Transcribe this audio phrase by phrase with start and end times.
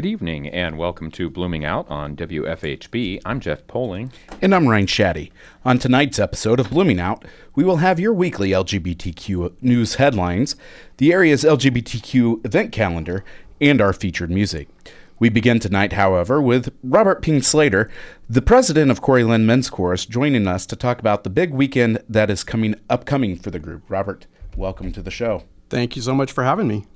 [0.00, 3.20] Good evening and welcome to Blooming Out on WFHB.
[3.26, 4.10] I'm Jeff Poling.
[4.40, 5.30] And I'm Ryne Shadday.
[5.62, 10.56] On tonight's episode of Blooming Out, we will have your weekly LGBTQ news headlines,
[10.96, 13.26] the area's LGBTQ event calendar,
[13.60, 14.68] and our featured music.
[15.18, 17.90] We begin tonight, however, with Robert Ping Slater,
[18.26, 22.30] the president of Quarryland Men's Chorus, joining us to talk about the big weekend that
[22.30, 23.82] is coming upcoming for the group.
[23.90, 24.26] Robert,
[24.56, 25.44] welcome to the show.
[25.68, 26.86] Thank you so much for having me.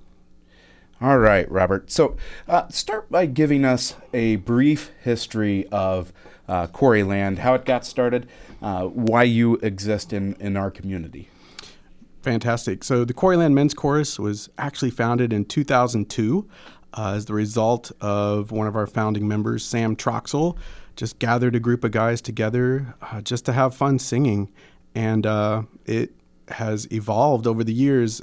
[1.01, 1.91] All right, Robert.
[1.91, 2.17] So,
[2.49, 6.13] uh, start by giving us a brief history of
[6.49, 8.29] uh, Quarryland, how it got started,
[8.63, 11.29] uh, why you exist in, in our community.
[12.23, 12.85] Fantastic.
[12.85, 16.49] So, the Quarryland Men's Chorus was actually founded in 2002
[16.97, 20.57] uh, as the result of one of our founding members, Sam Troxel,
[20.95, 24.51] just gathered a group of guys together uh, just to have fun singing.
[24.95, 26.13] And uh, it
[26.49, 28.23] has evolved over the years.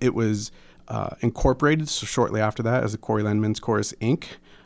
[0.00, 0.50] It was
[0.88, 4.24] uh, incorporated so shortly after that as the Quarryland Men's Chorus Inc.,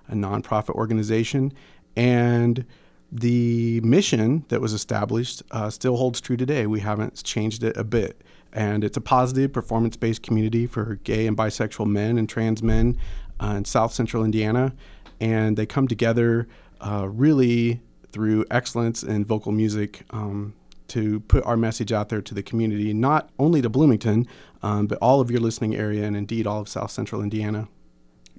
[0.08, 1.52] a nonprofit organization.
[1.96, 2.64] And
[3.10, 6.66] the mission that was established uh, still holds true today.
[6.66, 8.22] We haven't changed it a bit.
[8.52, 12.98] And it's a positive, performance based community for gay and bisexual men and trans men
[13.40, 14.74] uh, in South Central Indiana.
[15.20, 16.48] And they come together
[16.80, 20.54] uh, really through excellence in vocal music um,
[20.88, 24.26] to put our message out there to the community, not only to Bloomington,
[24.62, 27.68] um, but all of your listening area and indeed all of South Central Indiana.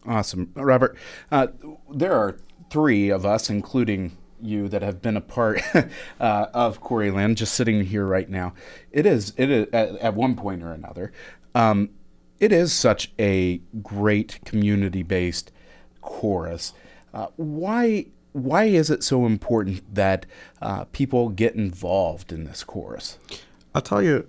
[0.06, 0.52] Awesome.
[0.56, 0.98] Robert,
[1.32, 1.48] uh,
[1.92, 2.38] there are
[2.70, 5.62] three of us, including you, that have been a part
[6.20, 8.54] uh, of Quarryland, just sitting here right now.
[8.92, 11.14] It is, it is at, at one point or another,
[11.56, 11.90] um,
[12.40, 15.52] it is such a great community based
[16.02, 16.74] chorus.
[17.14, 20.26] Uh, why why is it so important that
[20.62, 23.20] uh, people get involved in this chorus?
[23.74, 24.28] I'll tell you,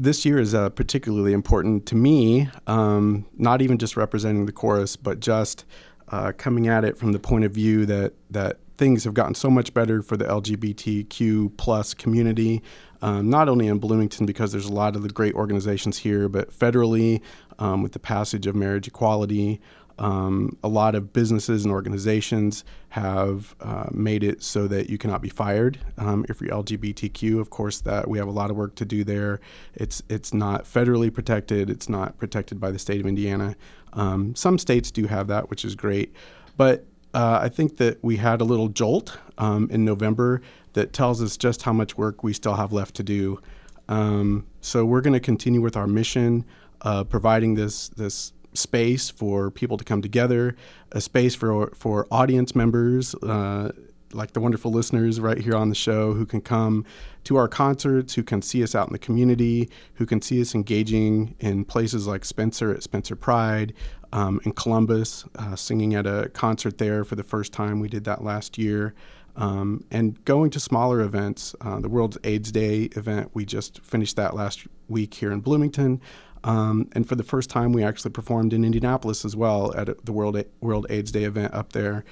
[0.00, 4.96] this year is uh, particularly important to me, um, not even just representing the chorus,
[4.96, 5.66] but just
[6.08, 9.50] uh, coming at it from the point of view that, that things have gotten so
[9.50, 12.62] much better for the LGBTQ plus community,
[13.02, 16.50] um, not only in Bloomington because there's a lot of the great organizations here, but
[16.50, 17.20] federally
[17.58, 19.60] um, with the passage of marriage equality,
[20.00, 25.20] um, a lot of businesses and organizations have uh, made it so that you cannot
[25.20, 27.38] be fired um, if you're LGBTQ.
[27.38, 29.40] Of course, that we have a lot of work to do there.
[29.74, 31.68] It's it's not federally protected.
[31.68, 33.56] It's not protected by the state of Indiana.
[33.92, 36.14] Um, some states do have that, which is great,
[36.56, 40.40] but uh, I think that we had a little jolt um, in November
[40.72, 43.40] that tells us just how much work we still have left to do.
[43.88, 46.46] Um, so we're going to continue with our mission,
[46.82, 50.56] uh, providing this this space for people to come together,
[50.92, 53.14] a space for for audience members.
[53.16, 53.72] Uh,
[54.12, 56.84] like the wonderful listeners right here on the show who can come
[57.22, 60.52] to our concerts, who can see us out in the community, who can see us
[60.52, 63.72] engaging in places like Spencer at Spencer Pride,
[64.12, 67.80] um, in Columbus, uh, singing at a concert there for the first time.
[67.80, 68.94] We did that last year.
[69.36, 74.16] Um, and going to smaller events, uh, the World AIDS Day event, we just finished
[74.16, 76.00] that last week here in Bloomington.
[76.44, 80.12] Um, and for the first time, we actually performed in Indianapolis as well at the
[80.12, 82.04] World A- World AIDS Day event up there.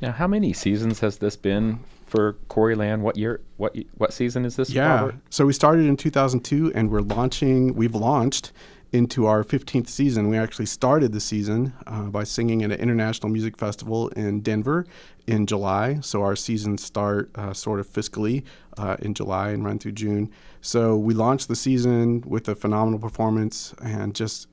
[0.00, 3.02] Now, how many seasons has this been for Quarryland?
[3.02, 3.40] What year?
[3.58, 4.70] What what season is this?
[4.70, 5.14] Yeah, Robert?
[5.30, 7.74] so we started in 2002, and we're launching.
[7.74, 8.50] We've launched
[8.92, 10.28] into our 15th season.
[10.28, 14.86] We actually started the season uh, by singing at an international music festival in Denver
[15.26, 16.00] in July.
[16.00, 18.44] So our seasons start uh, sort of fiscally
[18.76, 20.30] uh, in July and run through June.
[20.60, 24.48] So we launched the season with a phenomenal performance and just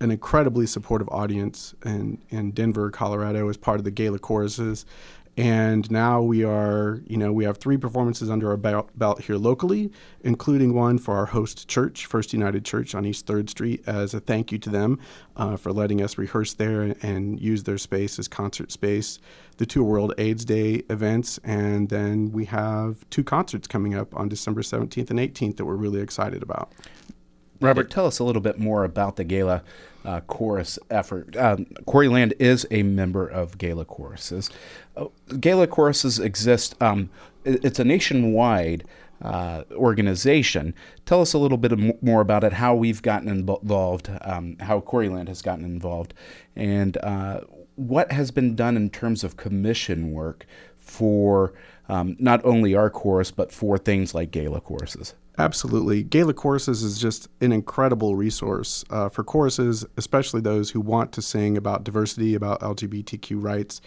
[0.00, 4.86] an incredibly supportive audience in, in Denver, Colorado, as part of the Gala choruses.
[5.38, 9.92] And now we are, you know, we have three performances under our belt, here locally,
[10.22, 14.20] including one for our host church, First United Church on East 3rd Street, as a
[14.20, 14.98] thank you to them
[15.36, 19.20] uh, for letting us rehearse there and use their space as concert space.
[19.58, 24.28] The two World AIDS Day events, and then we have two concerts coming up on
[24.28, 26.72] December 17th and 18th that we're really excited about.
[27.60, 29.62] Robert, tell us a little bit more about the Gala
[30.04, 31.36] uh, chorus effort.
[31.36, 34.50] Um, Quarryland is a member of Gala choruses.
[34.96, 35.06] Uh,
[35.40, 36.80] Gala choruses exist.
[36.80, 37.10] Um,
[37.44, 38.84] it's a nationwide
[39.22, 40.74] uh, organization.
[41.04, 42.52] Tell us a little bit more about it.
[42.52, 44.10] How we've gotten involved.
[44.22, 46.14] Um, how Quarryland has gotten involved,
[46.54, 47.40] and uh,
[47.74, 50.46] what has been done in terms of commission work
[50.78, 51.52] for
[51.88, 55.14] um, not only our chorus, but for things like gala choruses.
[55.38, 56.02] Absolutely.
[56.02, 61.22] Gala Choruses is just an incredible resource uh, for choruses, especially those who want to
[61.22, 63.80] sing about diversity, about LGBTQ rights.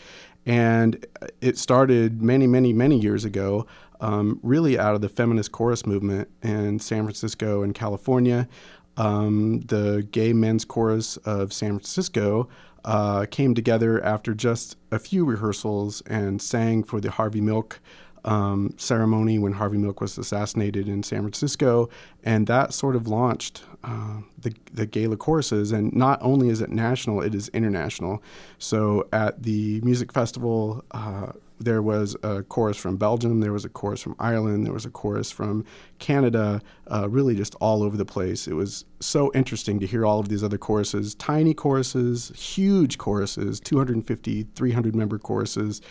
[0.46, 1.06] And
[1.42, 3.68] it started many, many, many years ago,
[4.00, 8.48] um, really out of the feminist chorus movement in San Francisco and California.
[8.96, 12.48] Um, the Gay Men's Chorus of San Francisco
[12.86, 17.80] uh, came together after just a few rehearsals and sang for the Harvey Milk
[18.26, 21.90] um, ceremony when Harvey Milk was assassinated in San Francisco,
[22.24, 25.72] and that sort of launched uh, the the gala choruses.
[25.72, 28.22] And not only is it national, it is international.
[28.60, 30.84] So at the music festival.
[30.92, 31.32] Uh,
[31.64, 34.90] there was a chorus from Belgium, there was a chorus from Ireland, there was a
[34.90, 35.64] chorus from
[36.00, 38.48] Canada, uh, really just all over the place.
[38.48, 43.60] It was so interesting to hear all of these other choruses tiny choruses, huge choruses,
[43.60, 45.82] 250, 300 member choruses,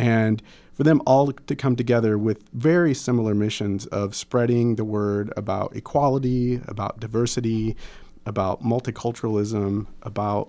[0.00, 0.42] and
[0.72, 5.76] for them all to come together with very similar missions of spreading the word about
[5.76, 7.76] equality, about diversity,
[8.24, 10.48] about multiculturalism, about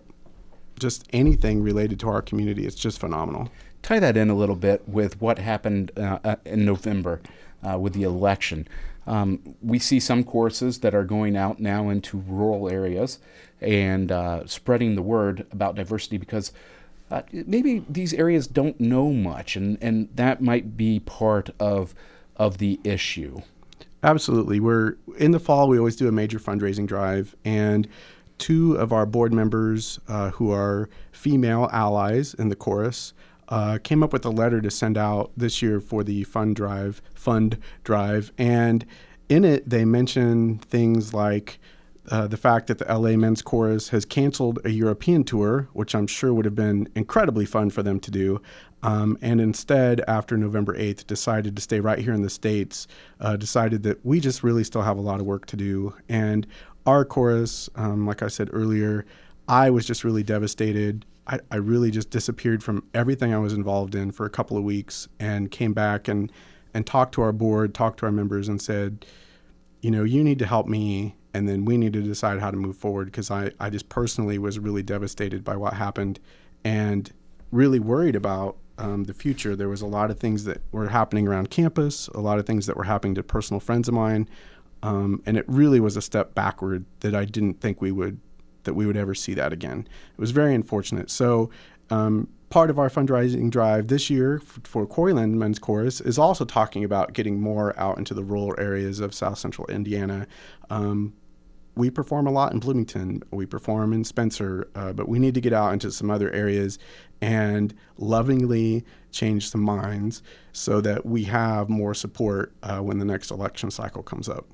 [0.80, 2.66] just anything related to our community.
[2.66, 3.50] It's just phenomenal.
[3.82, 7.20] Tie that in a little bit with what happened uh, uh in November
[7.62, 8.68] uh, with the election.
[9.08, 13.20] Um, we see some courses that are going out now into rural areas
[13.60, 16.54] and uh, spreading the word about diversity because
[17.12, 21.94] uh, maybe these areas don't know much, and, and that might be part of
[22.38, 23.42] of the issue.
[24.04, 24.60] Absolutely.
[24.60, 25.68] We're in the fall.
[25.68, 27.88] We always do a major fundraising drive, and
[28.38, 33.14] two of our board members, uh, who are female allies in the chorus,
[33.50, 37.02] uh, came up with a letter to send out this year for the fund drive.
[37.14, 38.86] Fund drive, and
[39.30, 41.60] in it they mention things like
[42.10, 46.08] uh, the fact that the LA Men's Chorus has canceled a European tour, which I'm
[46.08, 48.42] sure would have been incredibly fun for them to do,
[48.84, 52.88] um, and instead, after November 8th, decided to stay right here in the States,
[53.20, 55.94] uh, decided that we just really still have a lot of work to do.
[56.10, 56.48] And
[56.86, 59.06] our chorus, um, like I said earlier,
[59.48, 61.06] I was just really devastated.
[61.28, 64.64] I, I really just disappeared from everything I was involved in for a couple of
[64.64, 66.32] weeks and came back and,
[66.74, 69.06] and talked to our board, talked to our members, and said,
[69.82, 72.58] you know, you need to help me and then we need to decide how to
[72.58, 76.20] move forward because I, I just personally was really devastated by what happened
[76.64, 77.12] and
[77.52, 79.56] really worried about um, the future.
[79.56, 82.66] There was a lot of things that were happening around campus, a lot of things
[82.66, 84.28] that were happening to personal friends of mine,
[84.84, 88.20] um, and it really was a step backward that I didn't think we would
[88.64, 89.88] that we would ever see that again.
[90.14, 91.10] It was very unfortunate.
[91.10, 91.50] So.
[91.90, 96.84] Um, part of our fundraising drive this year for Quarryland Men's Chorus is also talking
[96.84, 100.28] about getting more out into the rural areas of South Central Indiana.
[100.70, 101.14] Um,
[101.76, 105.42] we perform a lot in Bloomington, we perform in Spencer, uh, but we need to
[105.42, 106.78] get out into some other areas
[107.22, 113.32] and lovingly change some minds so that we have more support uh, when the next
[113.32, 114.46] election cycle comes up.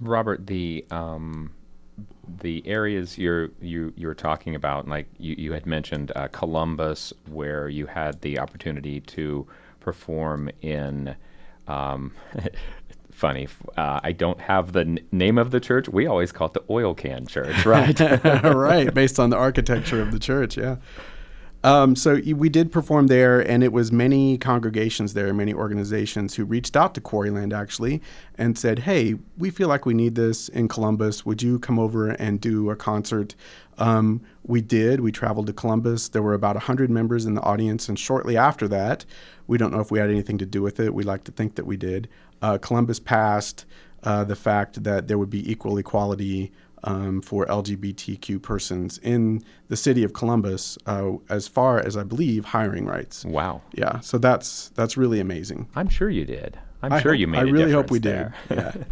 [0.00, 1.52] Robert, the um,
[2.40, 7.12] the areas you're you you were talking about, like you, you had mentioned uh, Columbus,
[7.30, 9.46] where you had the opportunity to
[9.80, 11.14] perform in
[11.68, 12.12] um,
[13.22, 13.46] funny.
[13.76, 15.88] Uh, I don't have the n- name of the church.
[15.88, 17.98] We always call it the oil can church, right?
[18.44, 20.76] right, based on the architecture of the church, yeah.
[21.62, 26.44] Um, so we did perform there, and it was many congregations there, many organizations who
[26.44, 28.02] reached out to Quarryland actually
[28.36, 31.24] and said, "Hey, we feel like we need this in Columbus.
[31.24, 33.36] Would you come over and do a concert?"
[33.78, 34.98] Um, we did.
[34.98, 36.08] We traveled to Columbus.
[36.08, 39.04] There were about hundred members in the audience, and shortly after that,
[39.46, 40.92] we don't know if we had anything to do with it.
[40.92, 42.08] We like to think that we did
[42.42, 43.64] uh, Columbus passed
[44.02, 46.52] uh, the fact that there would be equal equality
[46.84, 52.44] um, for LGBTQ persons in the city of Columbus, uh, as far as I believe
[52.44, 53.24] hiring rights.
[53.24, 53.62] Wow.
[53.72, 54.00] Yeah.
[54.00, 55.68] So that's that's really amazing.
[55.76, 56.58] I'm sure you did.
[56.82, 57.38] I'm I sure hope, you made.
[57.38, 58.34] I really hope we there.
[58.48, 58.86] did.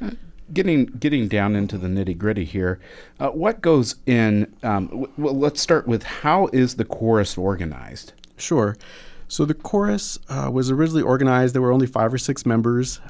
[0.00, 0.10] Yeah.
[0.52, 2.78] getting getting down into the nitty gritty here,
[3.18, 4.52] uh, what goes in?
[4.62, 8.12] Um, w- well, let's start with how is the chorus organized?
[8.36, 8.76] Sure.
[9.32, 11.54] So the chorus uh, was originally organized.
[11.54, 13.00] There were only five or six members.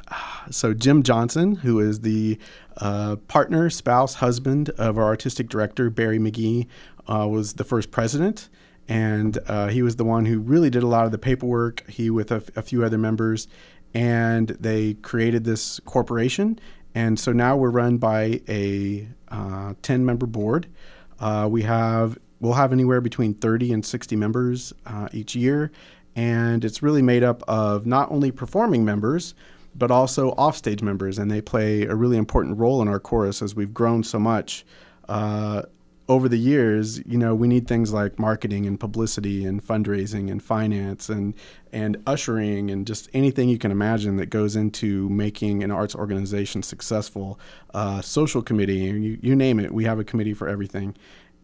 [0.50, 2.38] So Jim Johnson, who is the
[2.76, 6.69] uh, partner, spouse, husband of our artistic director Barry McGee,
[7.09, 8.50] uh, was the first president,
[8.87, 11.88] and uh, he was the one who really did a lot of the paperwork.
[11.88, 13.49] He with a, a few other members,
[13.93, 16.61] and they created this corporation.
[16.95, 20.69] And so now we're run by a uh, ten member board.
[21.19, 24.73] Uh, we have we'll have anywhere between 30 and 60 members
[25.12, 25.71] each year
[26.14, 29.35] and it's really made up of not only performing members
[29.75, 33.54] but also offstage members, and they play a really important role in our chorus as
[33.54, 34.64] we've grown so much.
[35.09, 35.62] Uh,
[36.09, 40.42] over the years, you know, we need things like marketing and publicity and fundraising and
[40.42, 41.33] finance and
[41.73, 46.62] and ushering and just anything you can imagine that goes into making an arts organization
[46.62, 47.38] successful.
[47.73, 50.95] Uh, social committee, you, you name it, we have a committee for everything.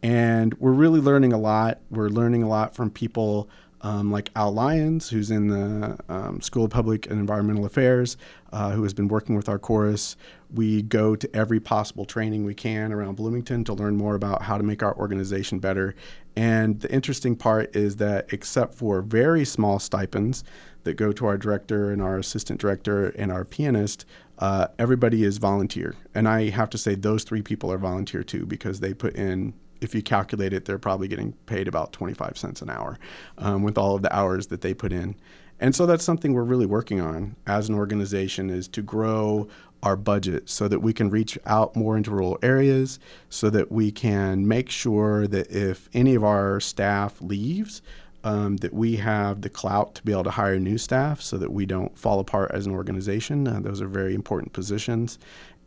[0.03, 1.81] And we're really learning a lot.
[1.91, 3.49] We're learning a lot from people
[3.83, 8.17] um, like Al Lyons, who's in the um, School of Public and Environmental Affairs,
[8.53, 10.17] uh, who has been working with our chorus.
[10.53, 14.57] We go to every possible training we can around Bloomington to learn more about how
[14.57, 15.95] to make our organization better.
[16.37, 20.45] And the interesting part is that, except for very small stipends
[20.85, 24.07] that go to our director and our assistant director and our pianist,
[24.39, 25.95] uh, everybody is volunteer.
[26.15, 29.53] And I have to say, those three people are volunteer too because they put in
[29.81, 32.99] if you calculate it, they're probably getting paid about 25 cents an hour
[33.39, 35.15] um, with all of the hours that they put in.
[35.61, 39.49] And so that's something we're really working on as an organization is to grow
[39.83, 43.91] our budget so that we can reach out more into rural areas, so that we
[43.91, 47.83] can make sure that if any of our staff leaves,
[48.25, 51.53] um, that we have the clout to be able to hire new staff so that
[51.53, 53.47] we don't fall apart as an organization.
[53.47, 55.19] Uh, those are very important positions.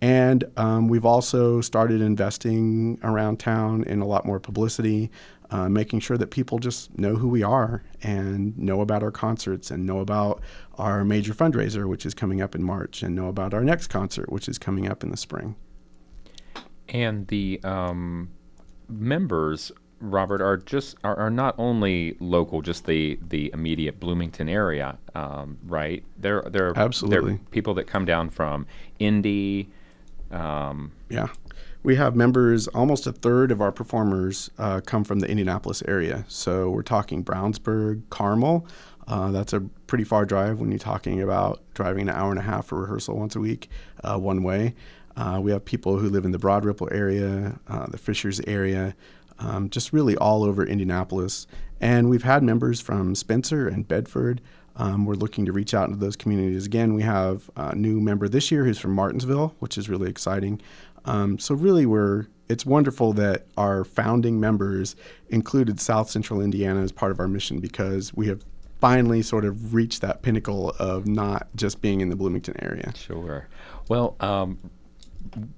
[0.01, 5.11] And um, we've also started investing around town in a lot more publicity,
[5.51, 9.69] uh, making sure that people just know who we are and know about our concerts
[9.69, 10.41] and know about
[10.79, 14.31] our major fundraiser, which is coming up in March, and know about our next concert,
[14.31, 15.55] which is coming up in the spring.
[16.89, 18.31] And the um,
[18.89, 24.97] members, Robert, are just are, are, not only local, just the the immediate Bloomington area,
[25.13, 26.03] um, right?
[26.17, 28.65] They're they're absolutely they're people that come down from
[28.99, 29.69] Indy.
[30.31, 31.27] Um, yeah.
[31.83, 36.25] We have members, almost a third of our performers uh, come from the Indianapolis area.
[36.27, 38.67] So we're talking Brownsburg, Carmel.
[39.07, 42.43] Uh, that's a pretty far drive when you're talking about driving an hour and a
[42.43, 43.67] half for rehearsal once a week,
[44.03, 44.75] uh, one way.
[45.17, 48.95] Uh, we have people who live in the Broad Ripple area, uh, the Fishers area,
[49.39, 51.47] um, just really all over Indianapolis.
[51.81, 54.39] And we've had members from Spencer and Bedford.
[54.75, 56.93] Um, we're looking to reach out into those communities again.
[56.93, 60.61] We have a new member this year who's from Martinsville, which is really exciting.
[61.05, 64.95] Um, so really, we're it's wonderful that our founding members
[65.29, 68.43] included South Central Indiana as part of our mission because we have
[68.81, 72.91] finally sort of reached that pinnacle of not just being in the Bloomington area.
[72.95, 73.47] Sure.
[73.87, 74.57] Well, um,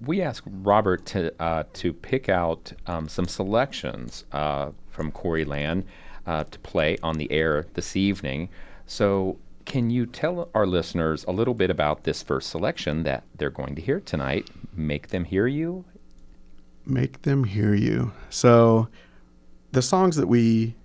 [0.05, 5.85] we asked Robert to uh, to pick out um, some selections uh, from Quarryland
[6.27, 8.49] uh, to play on the air this evening.
[8.85, 13.49] So, can you tell our listeners a little bit about this first selection that they're
[13.49, 14.49] going to hear tonight?
[14.75, 15.85] Make them hear you.
[16.85, 18.11] Make them hear you.
[18.29, 18.89] So,
[19.71, 20.75] the songs that we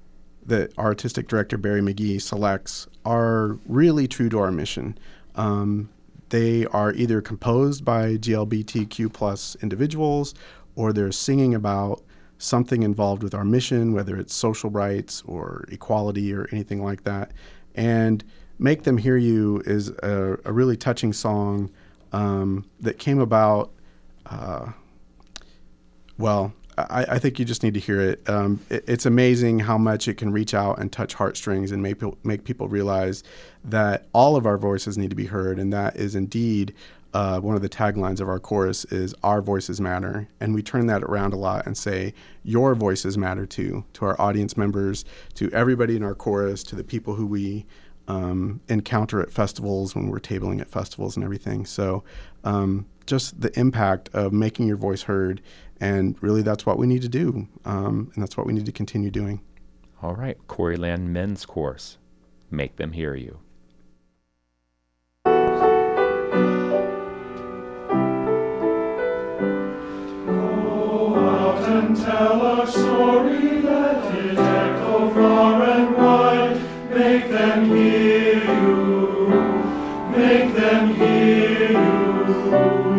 [0.47, 4.97] that our artistic director Barry McGee selects are really true to our mission.
[5.35, 5.91] Um,
[6.31, 10.35] they are either composed by GLBTQ plus individuals
[10.75, 12.03] or they're singing about
[12.39, 17.33] something involved with our mission, whether it's social rights or equality or anything like that.
[17.79, 18.25] And
[18.59, 21.71] Make Them Hear You is a, a really touching song
[22.13, 23.71] um, that came about.
[24.27, 24.73] Uh,
[26.19, 28.29] well, I, I, think you just need to hear it.
[28.29, 28.85] Um, it.
[28.89, 32.69] It's amazing how much it can reach out and touch heartstrings and make make people
[32.69, 33.23] realize
[33.65, 36.75] that all of our voices need to be heard, and that is indeed
[37.15, 40.87] uh, one of the taglines of our chorus is "Our voices matter," and we turn
[40.87, 42.13] that around a lot and say
[42.43, 46.85] "Your voices matter too" to our audience members, to everybody in our chorus, to the
[46.85, 47.67] people who we
[48.09, 51.67] um, encounter at festivals when we're tabling at festivals and everything.
[51.67, 52.05] So,
[52.45, 55.41] um, just the impact of making your voice heard,
[55.81, 58.73] and really that's what we need to do, um, and that's what we need to
[58.73, 59.41] continue doing.
[60.03, 61.99] All right, Quarryland Men's Chorus,
[62.51, 63.39] make them hear you.
[71.69, 76.57] Tell our story, let it echo far and wide,
[76.91, 79.29] make them hear you,
[80.17, 82.98] make them hear you.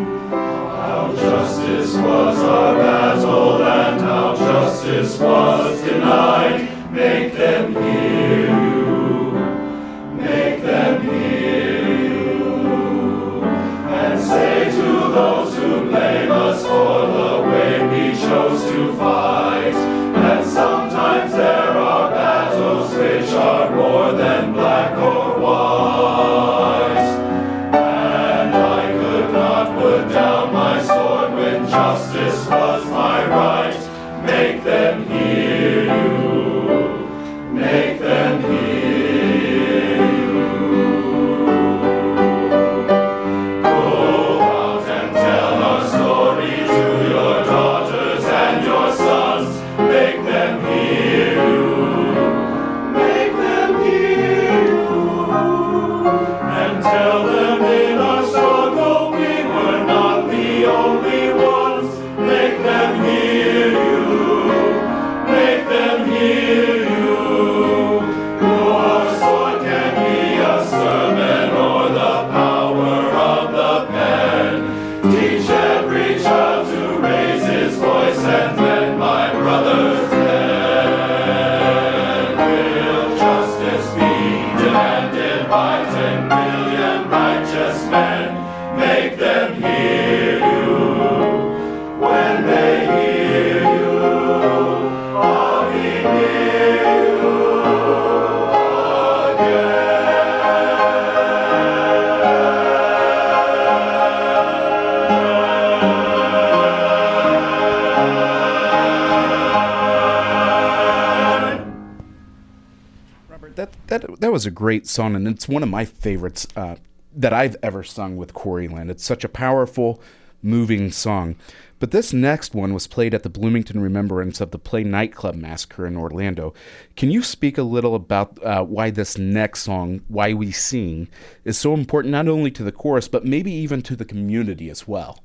[114.40, 116.78] Was a great song, and it's one of my favorites uh,
[117.14, 118.90] that I've ever sung with Quarryland.
[118.90, 120.02] It's such a powerful,
[120.42, 121.36] moving song.
[121.78, 125.86] But this next one was played at the Bloomington Remembrance of the Play Nightclub Massacre
[125.86, 126.54] in Orlando.
[126.96, 131.10] Can you speak a little about uh, why this next song, Why We Sing,
[131.44, 134.88] is so important not only to the chorus, but maybe even to the community as
[134.88, 135.22] well?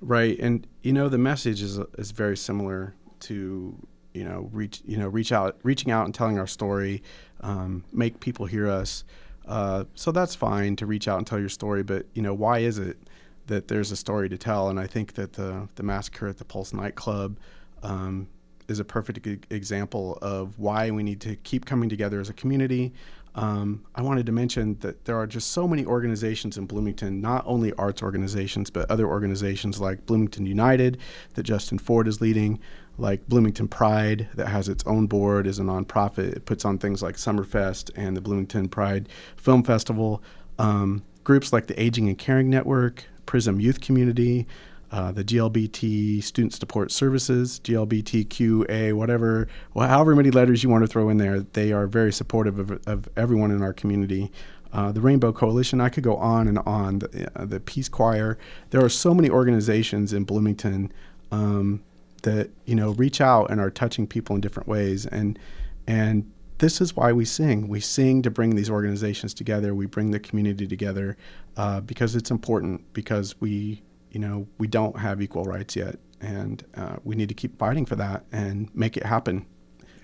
[0.00, 3.76] Right, and you know the message is is very similar to
[4.14, 7.02] you know reach you know reach out reaching out and telling our story,
[7.42, 9.04] um, make people hear us.
[9.46, 12.58] Uh, so that's fine to reach out and tell your story, but you know why
[12.58, 12.96] is it
[13.46, 14.68] that there's a story to tell?
[14.68, 17.38] And I think that the the massacre at the Pulse nightclub
[17.82, 18.28] um,
[18.68, 22.92] is a perfect example of why we need to keep coming together as a community.
[23.34, 27.42] Um, I wanted to mention that there are just so many organizations in Bloomington, not
[27.46, 30.98] only arts organizations, but other organizations like Bloomington United
[31.34, 32.60] that Justin Ford is leading,
[32.98, 36.36] like Bloomington Pride that has its own board, is a nonprofit.
[36.36, 40.22] It puts on things like Summerfest and the Bloomington Pride Film Festival.
[40.58, 44.46] Um, groups like the Aging and Caring Network, Prism Youth Community,
[44.90, 50.86] uh, the GLBT Student Support Services, GLBTQA, whatever, well, however many letters you want to
[50.86, 54.30] throw in there, they are very supportive of, of everyone in our community.
[54.70, 58.38] Uh, the Rainbow Coalition, I could go on and on, the, uh, the Peace Choir.
[58.70, 60.92] There are so many organizations in Bloomington
[61.30, 61.82] um,
[62.22, 65.06] that, you know, reach out and are touching people in different ways.
[65.06, 65.38] And,
[65.86, 67.68] and this is why we sing.
[67.68, 69.74] We sing to bring these organizations together.
[69.74, 71.16] We bring the community together
[71.56, 73.82] uh, because it's important, because we
[74.12, 77.86] you know, we don't have equal rights yet, and uh, we need to keep fighting
[77.86, 79.46] for that and make it happen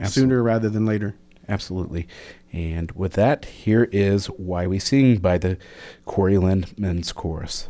[0.01, 0.11] Absolutely.
[0.11, 1.15] sooner rather than later.
[1.47, 2.09] Absolutely.
[2.53, 5.59] And with that, here is Why We Sing by the
[6.07, 7.69] Quarryland Men's Chorus.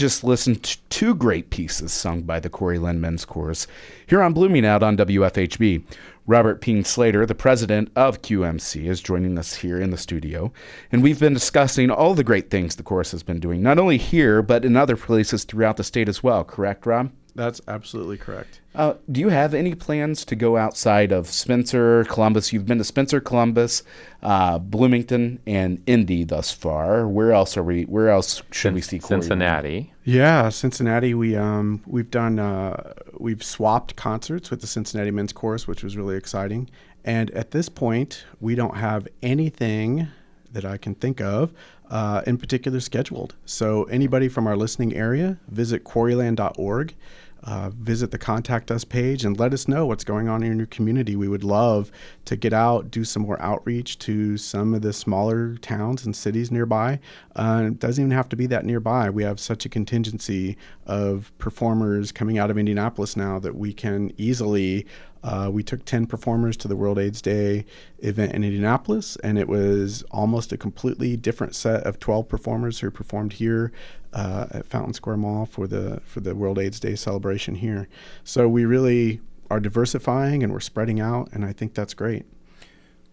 [0.00, 3.66] Just listened to two great pieces sung by the Quarryland Men's Chorus
[4.06, 5.84] here on Blooming Out on WFHB.
[6.26, 10.54] Robert Ping Slater, the president of QMC, is joining us here in the studio,
[10.90, 13.98] and we've been discussing all the great things the chorus has been doing, not only
[13.98, 16.44] here, but in other places throughout the state as well.
[16.44, 17.12] Correct, Rob?
[17.40, 18.60] That's absolutely correct.
[18.74, 22.52] Uh, do you have any plans to go outside of Spencer, Columbus?
[22.52, 23.82] You've been to Spencer, Columbus,
[24.22, 27.08] uh, Bloomington, and Indy thus far.
[27.08, 27.84] Where else are we?
[27.84, 29.22] Where else should we see Corey?
[29.22, 29.90] Cincinnati.
[30.04, 31.14] Yeah, Cincinnati.
[31.14, 35.96] We um we've done uh, we've swapped concerts with the Cincinnati Men's Chorus, which was
[35.96, 36.68] really exciting.
[37.06, 40.08] And at this point, we don't have anything
[40.52, 41.54] that I can think of
[41.90, 43.34] uh, in particular scheduled.
[43.44, 46.94] So anybody from our listening area, visit quarryland.org.
[47.42, 50.66] Uh, visit the contact us page and let us know what's going on in your
[50.66, 51.16] community.
[51.16, 51.90] We would love
[52.26, 56.50] to get out, do some more outreach to some of the smaller towns and cities
[56.50, 57.00] nearby.
[57.34, 59.08] Uh, it doesn't even have to be that nearby.
[59.08, 64.12] We have such a contingency of performers coming out of Indianapolis now that we can
[64.18, 64.86] easily.
[65.22, 67.66] Uh, we took 10 performers to the World AIDS Day
[67.98, 72.90] event in Indianapolis, and it was almost a completely different set of 12 performers who
[72.90, 73.70] performed here
[74.12, 77.88] uh, at Fountain Square Mall for the for the World AIDS Day celebration here.
[78.24, 79.20] So we really
[79.50, 82.24] are diversifying and we're spreading out, and I think that's great.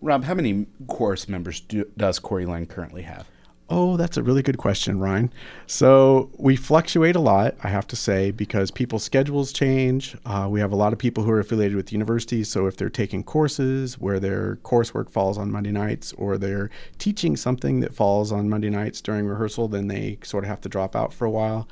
[0.01, 3.27] Rob, how many chorus members do, does Quarryland currently have?
[3.69, 5.30] Oh, that's a really good question, Ryne.
[5.65, 10.15] So we fluctuate a lot, I have to say, because people's schedules change.
[10.25, 12.47] Uh, we have a lot of people who are affiliated with universities.
[12.49, 17.36] So if they're taking courses where their coursework falls on Monday nights or they're teaching
[17.36, 20.95] something that falls on Monday nights during rehearsal, then they sort of have to drop
[20.95, 21.67] out for a while.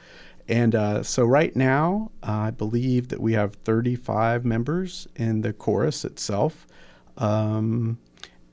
[0.49, 5.53] And uh, so right now, uh, I believe that we have 35 members in the
[5.53, 6.67] chorus itself.
[7.17, 7.99] Um,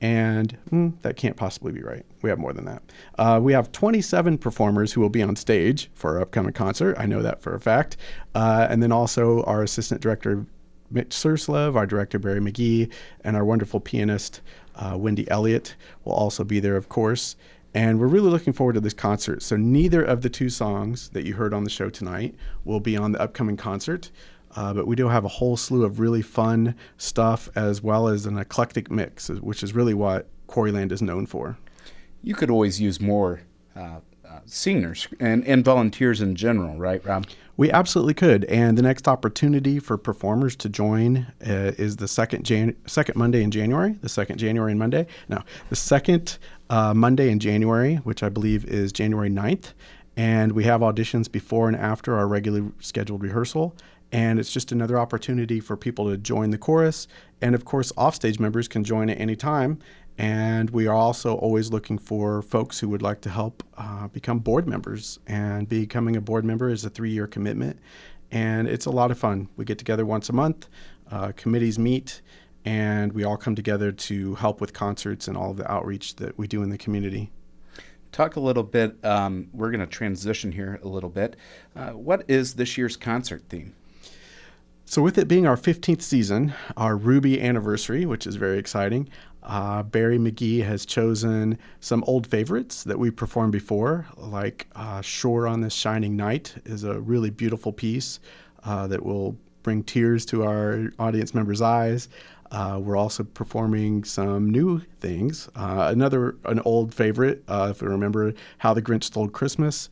[0.03, 2.05] and mm, that can't possibly be right.
[2.21, 2.83] We have more than that.
[3.17, 6.97] Uh, we have 27 performers who will be on stage for our upcoming concert.
[6.99, 7.95] I know that for a fact.
[8.35, 10.45] Uh, and then also our assistant director,
[10.91, 12.91] Mitch Surslev, our director, Barry McGee,
[13.23, 14.41] and our wonderful pianist,
[14.75, 17.37] uh, Wendy Elliott, will also be there, of course.
[17.73, 19.41] And we're really looking forward to this concert.
[19.41, 22.35] So, neither of the two songs that you heard on the show tonight
[22.65, 24.11] will be on the upcoming concert.
[24.55, 28.25] Uh, but we do have a whole slew of really fun stuff as well as
[28.25, 31.57] an eclectic mix, which is really what Quarryland is known for.
[32.21, 33.41] You could always use more
[33.75, 33.99] uh,
[34.33, 37.27] uh, singers and, and volunteers in general, right, Rob?
[37.55, 38.45] We absolutely could.
[38.45, 43.43] And the next opportunity for performers to join uh, is the second Jan- second Monday
[43.43, 45.05] in January, the second January and Monday.
[45.29, 46.39] No, the second
[46.69, 49.73] uh, Monday in January, which I believe is January 9th.
[50.15, 53.75] And we have auditions before and after our regularly scheduled rehearsal
[54.13, 57.07] and it's just another opportunity for people to join the chorus.
[57.41, 59.79] And of course, offstage members can join at any time.
[60.19, 64.37] And we are also always looking for folks who would like to help uh, become
[64.37, 65.19] board members.
[65.25, 67.79] And becoming a board member is a three year commitment.
[68.31, 69.49] And it's a lot of fun.
[69.57, 70.69] We get together once a month,
[71.09, 72.21] uh, committees meet,
[72.65, 76.37] and we all come together to help with concerts and all of the outreach that
[76.37, 77.31] we do in the community.
[78.11, 81.35] Talk a little bit, um, we're going to transition here a little bit.
[81.75, 83.73] Uh, what is this year's concert theme?
[84.93, 89.09] So, with it being our 15th season, our Ruby anniversary, which is very exciting,
[89.41, 95.47] uh, Barry McGee has chosen some old favorites that we performed before, like uh, Sure
[95.47, 98.19] on This Shining Night is a really beautiful piece
[98.65, 102.07] uh, that will bring tears to our audience members' eyes.
[102.51, 105.49] Uh, we're also performing some new things.
[105.55, 109.89] Uh, another, an old favorite, uh, if you remember, How the Grinch Stole Christmas.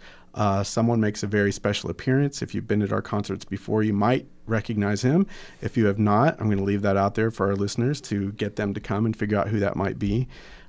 [0.62, 2.44] Someone makes a very special appearance.
[2.44, 5.26] If you've been at our concerts before, you might recognize him.
[5.62, 8.32] If you have not, I'm going to leave that out there for our listeners to
[8.34, 10.28] get them to come and figure out who that might be.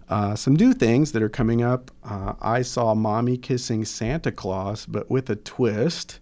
[0.08, 1.90] Uh, some new things that are coming up.
[2.04, 6.18] Uh, I saw Mommy kissing Santa Claus, but with a twist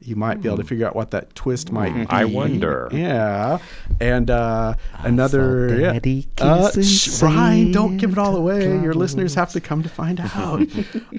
[0.00, 2.06] you might be able to figure out what that twist might be.
[2.08, 2.88] I wonder.
[2.92, 3.58] Yeah,
[4.00, 5.76] and uh, another.
[5.78, 6.20] Yeah.
[6.38, 8.62] Uh, sh- Brian, don't give it all away.
[8.80, 10.62] Your listeners have to come to find out.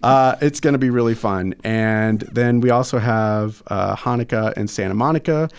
[0.02, 4.68] uh, it's going to be really fun, and then we also have uh, Hanukkah in
[4.68, 5.50] Santa Monica.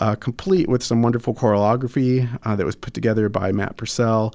[0.00, 4.34] Uh, complete with some wonderful choreography uh, that was put together by Matt Purcell.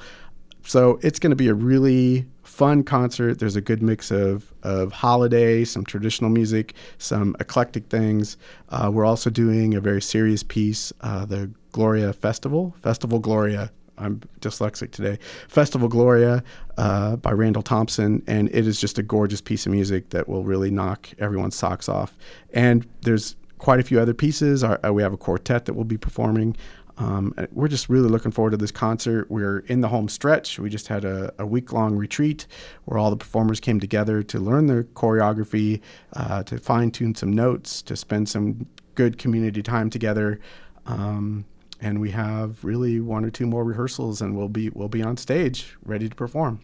[0.63, 3.39] So it's going to be a really fun concert.
[3.39, 8.37] There's a good mix of, of holiday, some traditional music, some eclectic things.
[8.69, 13.71] Uh, we're also doing a very serious piece, uh, the Gloria Festival, Festival Gloria.
[13.97, 15.19] I'm dyslexic today.
[15.47, 16.43] Festival Gloria
[16.77, 20.43] uh, by Randall Thompson, and it is just a gorgeous piece of music that will
[20.43, 22.17] really knock everyone's socks off.
[22.53, 24.63] And there's quite a few other pieces.
[24.63, 26.55] Our, uh, we have a quartet that will be performing
[26.97, 29.29] Um, we're just really looking forward to this concert.
[29.29, 30.59] We're in the home stretch.
[30.59, 32.47] We just had a, a week long retreat
[32.85, 35.81] where all the performers came together to learn their choreography,
[36.13, 40.39] uh, to fine tune some notes, to spend some good community time together.
[40.85, 41.45] Um,
[41.81, 45.17] and we have really one or two more rehearsals, and we'll be we'll be on
[45.17, 46.61] stage ready to perform.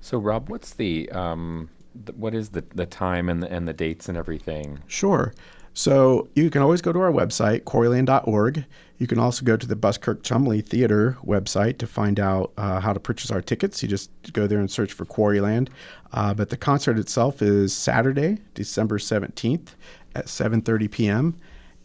[0.00, 1.68] So, Rob, what's the, um,
[2.04, 4.80] th- what is the, the time and the, and the dates and everything?
[4.88, 5.32] Sure.
[5.74, 8.64] So you can always go to our website, quarryland.org.
[8.98, 12.92] You can also go to the Buskirk Chumley Theater website to find out uh, how
[12.92, 13.82] to purchase our tickets.
[13.82, 15.70] You just go there and search for Quarryland.
[16.12, 19.68] Uh, but the concert itself is Saturday, December 17th
[20.14, 21.36] at 7.30 p.m.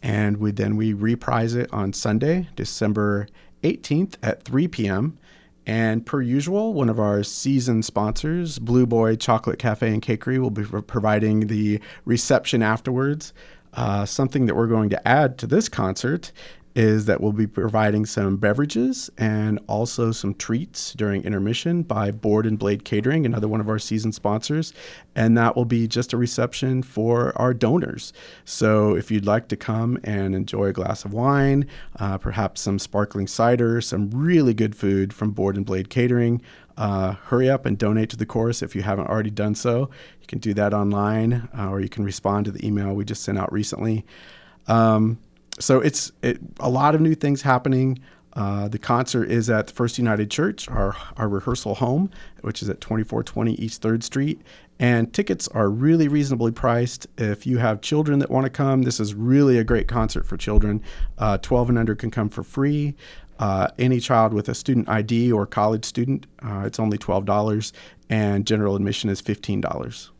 [0.02, 3.26] And we then we reprise it on Sunday, December
[3.64, 5.18] 18th at 3 p.m.
[5.66, 10.50] And per usual, one of our season sponsors, Blue Boy Chocolate Cafe and Cakery, will
[10.50, 13.34] be providing the reception afterwards.
[13.74, 16.32] Uh, something that we're going to add to this concert
[16.78, 22.46] is that we'll be providing some beverages and also some treats during intermission by Board
[22.46, 24.72] and Blade Catering, another one of our season sponsors.
[25.16, 28.12] And that will be just a reception for our donors.
[28.44, 31.66] So if you'd like to come and enjoy a glass of wine,
[31.98, 36.40] uh, perhaps some sparkling cider, some really good food from Board and Blade Catering,
[36.78, 39.90] uh, hurry up and donate to the chorus if you haven't already done so.
[40.20, 43.24] You can do that online uh, or you can respond to the email we just
[43.24, 44.06] sent out recently.
[44.68, 45.18] Um,
[45.58, 47.98] so it's it, a lot of new things happening.
[48.34, 52.10] Uh, the concert is at the First United Church, our, our rehearsal home,
[52.42, 54.40] which is at 2420 East 3rd Street.
[54.78, 57.08] And tickets are really reasonably priced.
[57.16, 60.36] If you have children that want to come, this is really a great concert for
[60.36, 60.80] children.
[61.18, 62.94] Uh, 12 and under can come for free.
[63.38, 67.72] Uh, any child with a student ID or college student, uh, it's only $12,
[68.10, 70.10] and general admission is $15.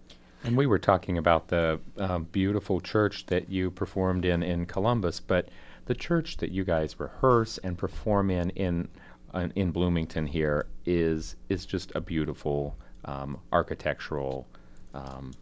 [0.45, 5.19] And we were talking about the um, beautiful church that you performed in in Columbus,
[5.19, 5.49] but
[5.87, 8.89] the church that you guys rehearse and perform in in
[9.35, 14.47] uh, in Bloomington here is is just a beautiful um, architectural
[14.95, 15.33] um,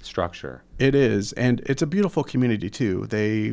[0.00, 0.62] structure.
[0.78, 3.06] It is, and it's a beautiful community too.
[3.06, 3.52] They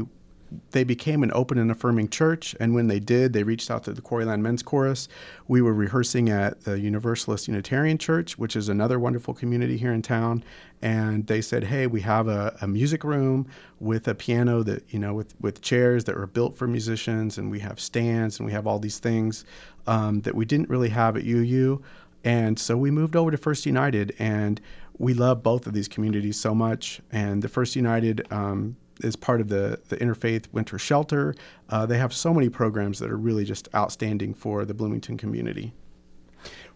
[0.71, 2.55] they became an open and affirming church.
[2.59, 5.07] And when they did, they reached out to the Quarryland Men's Chorus.
[5.47, 10.01] We were rehearsing at the Universalist Unitarian Church, which is another wonderful community here in
[10.01, 10.43] town.
[10.81, 13.47] And they said, "Hey, we have a, a music room
[13.79, 17.49] with a piano that you know, with with chairs that were built for musicians, and
[17.49, 19.45] we have stands, and we have all these things
[19.87, 21.81] um, that we didn't really have at UU."
[22.25, 24.61] And so we moved over to First United, and
[24.97, 27.01] we love both of these communities so much.
[27.11, 31.35] And the First United um, is part of the, the Interfaith Winter Shelter.
[31.69, 35.73] Uh, they have so many programs that are really just outstanding for the Bloomington community.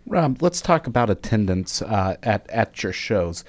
[0.05, 3.43] Rob, let's talk about attendance uh, at, at your shows.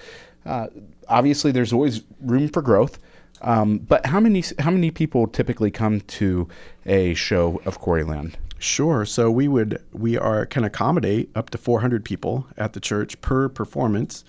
[0.45, 0.67] Uh,
[1.09, 2.99] obviously, there's always room for growth.
[3.41, 6.49] Um, but how many how many people typically come to
[6.87, 8.37] a show of Quarryland?
[8.59, 9.05] Sure.
[9.05, 13.49] So we would we are can accommodate up to 400 people at the church per
[13.49, 14.25] performance.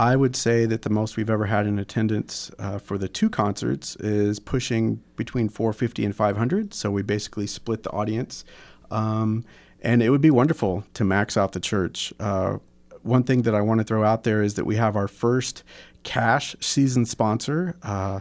[0.00, 3.28] I would say that the most we've ever had in attendance uh, for the two
[3.28, 6.72] concerts is pushing between 450 and 500.
[6.72, 8.46] So we basically split the audience.
[8.90, 9.44] Um,
[9.82, 12.14] and it would be wonderful to max out the church.
[12.18, 12.56] Uh,
[13.02, 15.64] one thing that I want to throw out there is that we have our first
[16.02, 17.76] cash season sponsor.
[17.82, 18.20] Uh,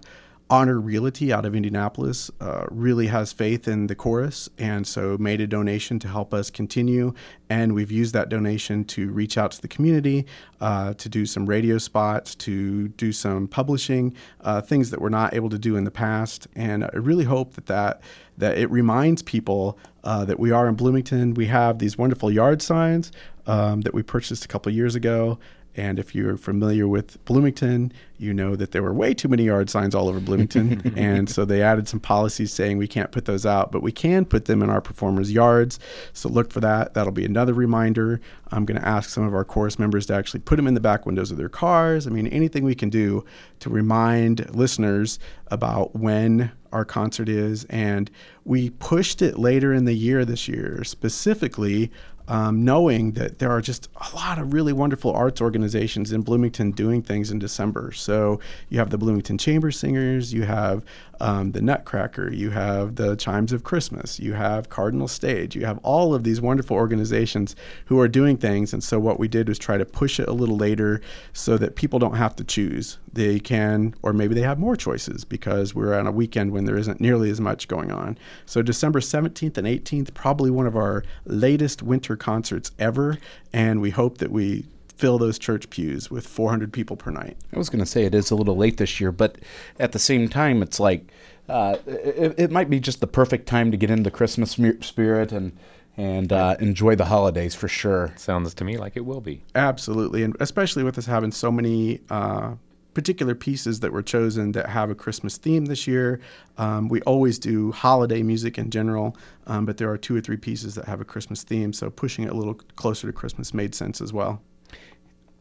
[0.52, 5.42] Honor Realty out of Indianapolis uh, really has faith in the chorus and so made
[5.42, 7.14] a donation to help us continue.
[7.52, 10.26] And we've used that donation to reach out to the community,
[10.60, 15.36] uh, to do some radio spots, to do some publishing, uh, things that we're not
[15.36, 16.48] able to do in the past.
[16.56, 18.02] And I really hope that that,
[18.40, 21.36] that it reminds people uh, that we are in Bloomington.
[21.36, 23.12] We have these wonderful yard signs
[23.46, 25.38] um, that we purchased a couple years ago.
[25.76, 29.70] And if you're familiar with Bloomington, you know that there were way too many yard
[29.70, 30.94] signs all over Bloomington.
[30.98, 34.26] and so they added some policies saying we can't put those out, but we can
[34.26, 35.80] put them in our performers' yards.
[36.14, 36.94] So look for that.
[36.96, 38.20] That'll be another reminder.
[38.52, 40.80] I'm going to ask some of our chorus members to actually put them in the
[40.80, 42.08] back windows of their cars.
[42.08, 43.24] I mean, anything we can do
[43.60, 47.66] to remind listeners about when our concert is.
[47.66, 48.10] And
[48.46, 51.92] we pushed it later in the year this year, specifically
[52.30, 56.72] um, knowing that there are just a lot of really wonderful arts organizations in Bloomington
[56.72, 57.92] doing things in December.
[57.92, 58.39] So
[58.70, 60.86] you have the Bloomington Chamber Singers, you have
[61.20, 65.80] um, the Nutcracker, you have the Chimes of Christmas, you have Cardinal Stage, you have
[65.84, 67.56] all of these wonderful organizations
[67.86, 68.74] who are doing things.
[68.74, 71.02] And so what we did was try to push it a little later
[71.34, 72.98] so that people don't have to choose.
[73.12, 76.78] They can, or maybe they have more choices because we're on a weekend when there
[76.78, 78.18] isn't nearly as much going on.
[78.46, 83.18] So December 17th and 18th, probably one of our latest winter concerts ever.
[83.52, 84.66] And we hope that we
[85.00, 87.38] fill those church pews with 400 people per night.
[87.54, 89.38] I was going to say it is a little late this year, but
[89.80, 91.10] at the same time, it's like
[91.48, 95.32] uh, it, it, might be just the perfect time to get into the Christmas spirit
[95.32, 95.58] and
[95.98, 98.14] and uh, enjoy the holidays for sure.
[98.16, 99.44] Sounds to me like it will be.
[99.56, 102.54] Absolutely, and especially with us having so many uh,
[102.94, 106.20] particular pieces that were chosen that have a Christmas theme this year.
[106.58, 109.16] Um, we always do holiday music in general,
[109.48, 112.26] um, but there are two or three pieces that have a Christmas theme, so pushing
[112.26, 114.42] it a little closer to Christmas made sense as well.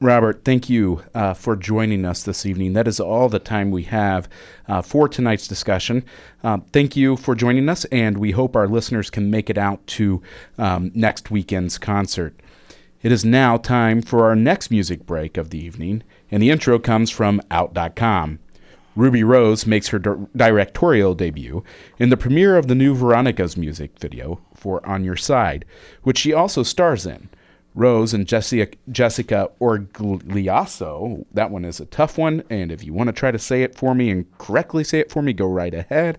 [0.00, 2.74] Robert, thank you uh, for joining us this evening.
[2.74, 4.28] That is all the time we have
[4.68, 6.04] uh, for tonight's discussion.
[6.44, 9.84] Uh, thank you for joining us, and we hope our listeners can make it out
[9.88, 10.22] to
[10.56, 12.38] um, next weekend's concert.
[13.02, 16.78] It is now time for our next music break of the evening, and the intro
[16.78, 18.38] comes from Out.com.
[18.94, 21.64] Ruby Rose makes her di- directorial debut
[21.98, 25.64] in the premiere of the new Veronica's music video for On Your Side,
[26.04, 27.28] which she also stars in.
[27.74, 31.24] Rose and Jessica, Jessica Origliasso.
[31.32, 33.76] That one is a tough one, and if you want to try to say it
[33.76, 36.18] for me and correctly say it for me, go right ahead.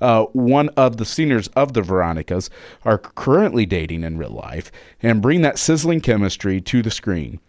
[0.00, 2.50] Uh, one of the seniors of the Veronicas
[2.84, 4.70] are currently dating in real life
[5.02, 7.40] and bring that sizzling chemistry to the screen.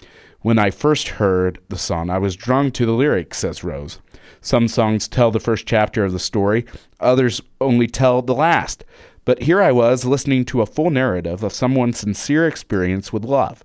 [0.41, 3.99] When I first heard the song, I was drawn to the lyrics, says Rose.
[4.41, 6.65] Some songs tell the first chapter of the story,
[6.99, 8.83] others only tell the last.
[9.25, 13.63] But here I was listening to a full narrative of someone's sincere experience with love.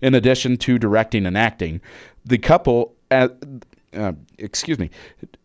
[0.00, 1.80] In addition to directing and acting,
[2.24, 3.28] the couple, uh,
[3.94, 4.90] uh, excuse me,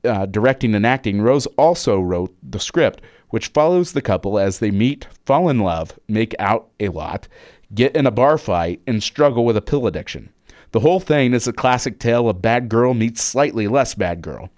[0.04, 4.70] uh, directing and acting, Rose also wrote the script, which follows the couple as they
[4.70, 7.28] meet, fall in love, make out a lot,
[7.74, 10.30] get in a bar fight, and struggle with a pill addiction.
[10.72, 14.50] The whole thing is a classic tale of bad girl meets slightly less bad girl.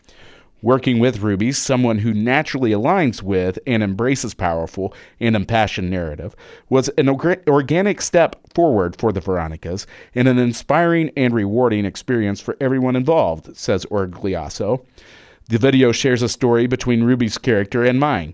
[0.61, 6.35] Working with Ruby, someone who naturally aligns with and embraces powerful and impassioned narrative,
[6.69, 12.57] was an organic step forward for the Veronicas and an inspiring and rewarding experience for
[12.59, 14.83] everyone involved, says Origliasso.
[15.49, 18.33] The video shares a story between Ruby's character and mine.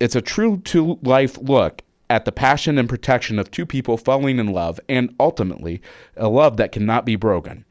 [0.00, 4.38] It's a true to life look at the passion and protection of two people falling
[4.38, 5.80] in love and ultimately
[6.16, 7.64] a love that cannot be broken.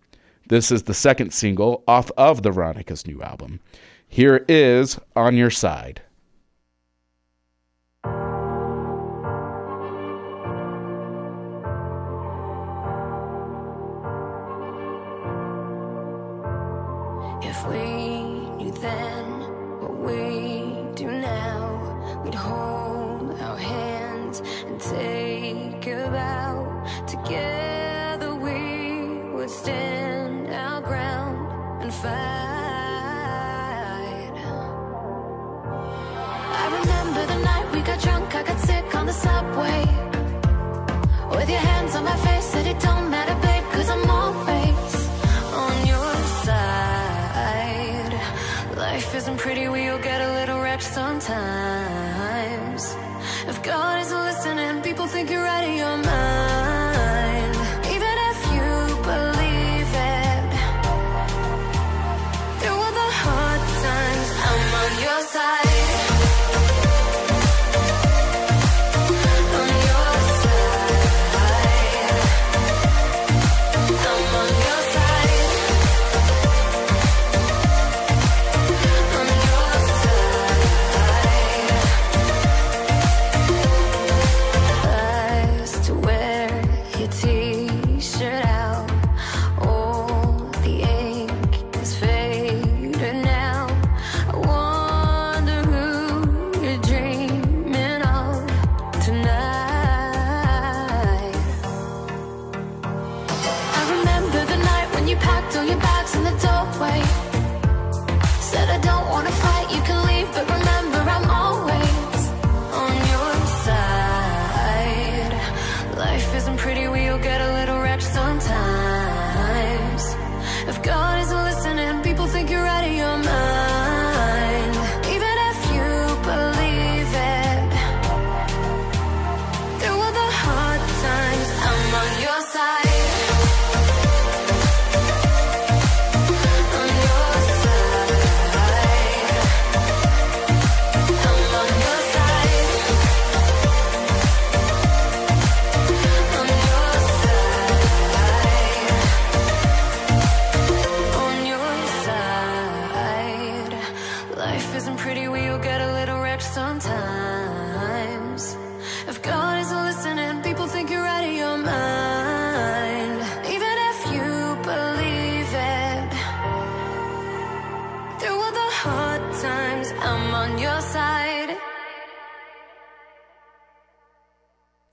[0.52, 3.62] This is the second single off of the Veronica's new album.
[4.10, 6.02] Here is On Your Side.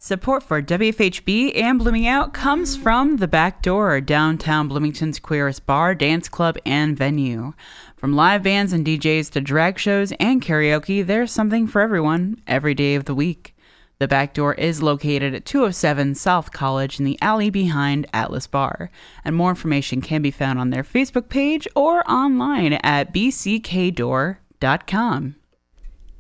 [0.09, 5.95] Support for WFHB and Blooming Out comes from The Back Door, downtown Bloomington's queerest bar,
[5.95, 7.53] dance club, and venue.
[7.95, 12.73] From live bands and DJs to drag shows and karaoke, there's something for everyone every
[12.73, 13.55] day of the week.
[13.99, 18.91] The Back Door is located at 207 South College in the alley behind Atlas Bar,
[19.27, 24.37] and more information can be found on their Facebook page or online at bckdoor.com.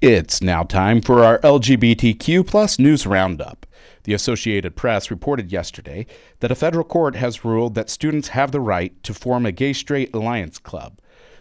[0.01, 3.64] It's now time for our LGBTQ plus news roundup.
[4.05, 6.07] The Associated Press reported yesterday
[6.40, 9.72] that a federal court has ruled that students have the right to form a gay
[9.72, 11.01] straight alliance club.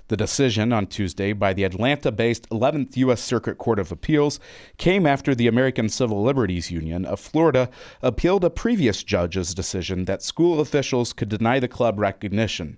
[0.09, 3.21] The decision on Tuesday by the Atlanta based 11th U.S.
[3.21, 4.39] Circuit Court of Appeals
[4.77, 7.69] came after the American Civil Liberties Union of Florida
[8.01, 12.77] appealed a previous judge's decision that school officials could deny the club recognition.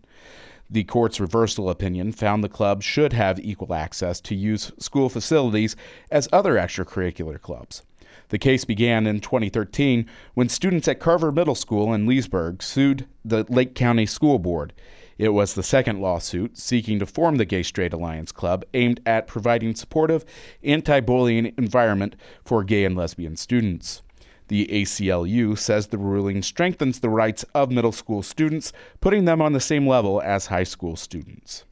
[0.71, 5.75] The court's reversal opinion found the club should have equal access to use school facilities
[6.09, 7.83] as other extracurricular clubs.
[8.29, 13.45] The case began in 2013 when students at Carver Middle School in Leesburg sued the
[13.49, 14.73] Lake County School Board.
[15.17, 19.27] It was the second lawsuit seeking to form the Gay Straight Alliance Club aimed at
[19.27, 20.23] providing supportive,
[20.63, 24.01] anti-bullying environment for gay and lesbian students.
[24.47, 29.53] The ACLU says the ruling strengthens the rights of middle school students, putting them on
[29.53, 31.65] the same level as high school students.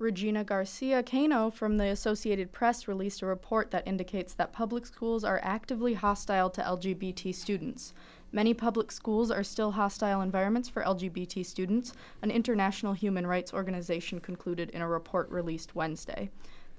[0.00, 5.24] Regina Garcia Cano from the Associated Press released a report that indicates that public schools
[5.24, 7.92] are actively hostile to LGBT students.
[8.32, 11.92] Many public schools are still hostile environments for LGBT students,
[12.22, 16.30] an international human rights organization concluded in a report released Wednesday.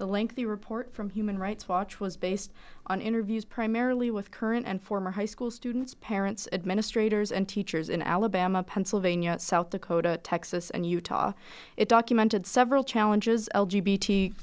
[0.01, 2.51] The lengthy report from Human Rights Watch was based
[2.87, 8.01] on interviews primarily with current and former high school students, parents, administrators, and teachers in
[8.01, 11.33] Alabama, Pennsylvania, South Dakota, Texas, and Utah.
[11.77, 14.33] It documented several challenges LGBT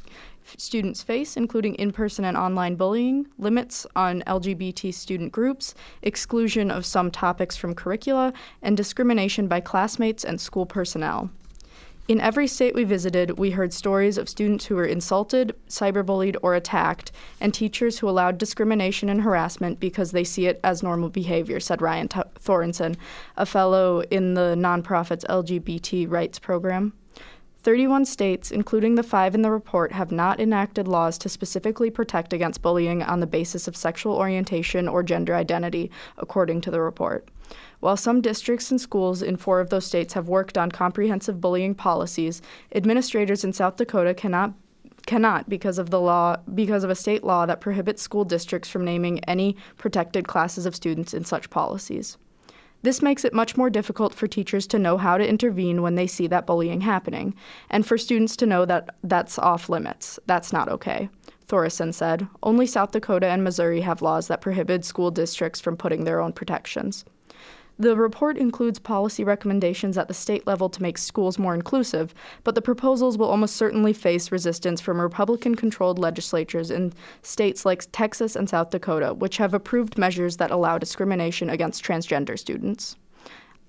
[0.56, 6.86] students face, including in person and online bullying, limits on LGBT student groups, exclusion of
[6.86, 8.32] some topics from curricula,
[8.62, 11.30] and discrimination by classmates and school personnel.
[12.08, 16.54] In every state we visited, we heard stories of students who were insulted, cyberbullied, or
[16.54, 21.60] attacked, and teachers who allowed discrimination and harassment because they see it as normal behavior,
[21.60, 22.96] said Ryan T- Thoreson,
[23.36, 26.94] a fellow in the nonprofit's LGBT rights program.
[27.62, 32.32] 31 states, including the five in the report, have not enacted laws to specifically protect
[32.32, 37.28] against bullying on the basis of sexual orientation or gender identity, according to the report.
[37.80, 41.74] While some districts and schools in four of those states have worked on comprehensive bullying
[41.74, 42.42] policies,
[42.74, 44.54] administrators in South Dakota cannot
[45.06, 48.84] cannot because of the law because of a state law that prohibits school districts from
[48.84, 52.18] naming any protected classes of students in such policies.
[52.82, 56.06] This makes it much more difficult for teachers to know how to intervene when they
[56.06, 57.34] see that bullying happening,
[57.70, 60.18] and for students to know that that's off limits.
[60.26, 61.08] That's not okay.
[61.48, 66.04] Thoreson said, Only South Dakota and Missouri have laws that prohibit school districts from putting
[66.04, 67.04] their own protections.
[67.80, 72.12] The report includes policy recommendations at the state level to make schools more inclusive,
[72.42, 77.84] but the proposals will almost certainly face resistance from Republican controlled legislatures in states like
[77.92, 82.96] Texas and South Dakota, which have approved measures that allow discrimination against transgender students.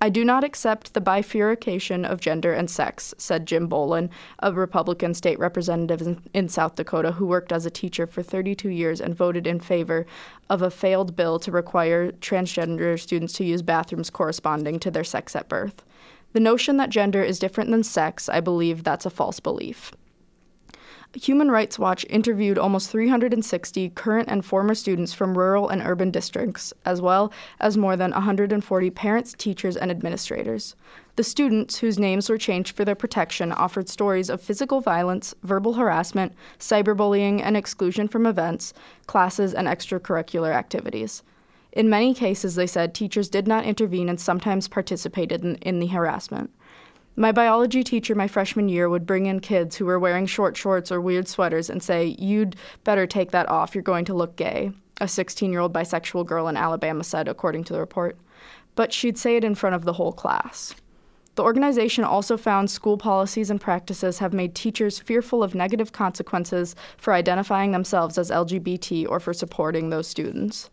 [0.02, 5.14] I do not accept the bifurcation of gender and sex, said Jim Bolin, a Republican
[5.14, 9.14] state representative in, in, South Dakota who worked as a teacher for 32 years and
[9.14, 10.06] voted in favor
[10.50, 15.36] of a failed bill to require transgender students to use bathrooms corresponding to their sex
[15.36, 15.84] at birth.
[16.32, 19.91] The notion that gender is different than sex, I believe that's a false belief.
[21.16, 26.72] Human Rights Watch interviewed almost 360 current and former students from rural and urban districts,
[26.86, 30.76] as well as more than 140 parents, teachers, and administrators.
[31.16, 35.74] The students, whose names were changed for their protection, offered stories of physical violence, verbal
[35.74, 38.72] harassment, cyberbullying, and exclusion from events,
[39.07, 41.24] classes, and extracurricular activities.
[41.72, 45.88] In many cases, they said teachers did not intervene and sometimes participated in, in the
[45.88, 46.51] harassment.
[47.16, 50.91] My biology teacher my freshman year would bring in kids who were wearing short shorts
[50.91, 54.72] or weird sweaters and say, You'd better take that off, you're going to look gay,
[55.01, 58.18] a 16 year old bisexual girl in Alabama said, according to the report.
[58.76, 60.76] But she'd say it in front of the whole class.
[61.36, 66.76] The organization also found school policies and practices have made teachers fearful of negative consequences
[66.97, 70.70] for identifying themselves as LGBT or for supporting those students.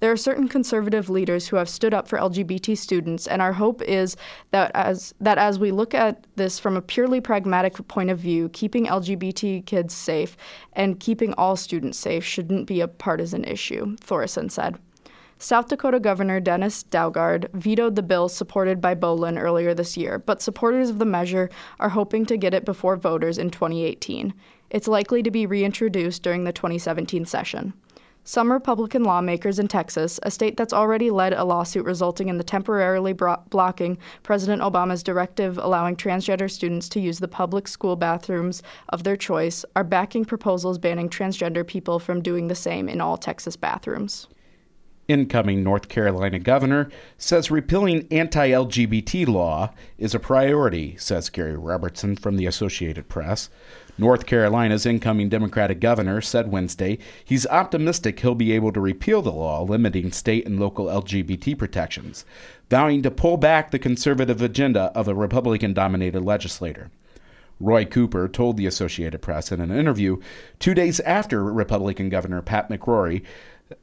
[0.00, 3.80] There are certain conservative leaders who have stood up for LGBT students, and our hope
[3.82, 4.16] is
[4.50, 8.48] that as that as we look at this from a purely pragmatic point of view,
[8.50, 10.36] keeping LGBT kids safe
[10.72, 14.78] and keeping all students safe shouldn't be a partisan issue, Thoreson said.
[15.38, 20.40] South Dakota Governor Dennis Daugaard vetoed the bill supported by Bolin earlier this year, but
[20.40, 24.32] supporters of the measure are hoping to get it before voters in 2018.
[24.70, 27.74] It's likely to be reintroduced during the 2017 session.
[28.26, 32.42] Some Republican lawmakers in Texas, a state that's already led a lawsuit resulting in the
[32.42, 38.62] temporarily bro- blocking President Obama's directive allowing transgender students to use the public school bathrooms
[38.88, 43.18] of their choice, are backing proposals banning transgender people from doing the same in all
[43.18, 44.26] Texas bathrooms.
[45.06, 52.16] Incoming North Carolina governor says repealing anti LGBT law is a priority, says Gary Robertson
[52.16, 53.50] from the Associated Press.
[53.96, 59.30] North Carolina's incoming Democratic governor said Wednesday he's optimistic he'll be able to repeal the
[59.30, 62.24] law limiting state and local LGBT protections,
[62.68, 66.90] vowing to pull back the conservative agenda of a Republican dominated legislature.
[67.60, 70.16] Roy Cooper told the Associated Press in an interview
[70.58, 73.22] two days after Republican Governor Pat McCrory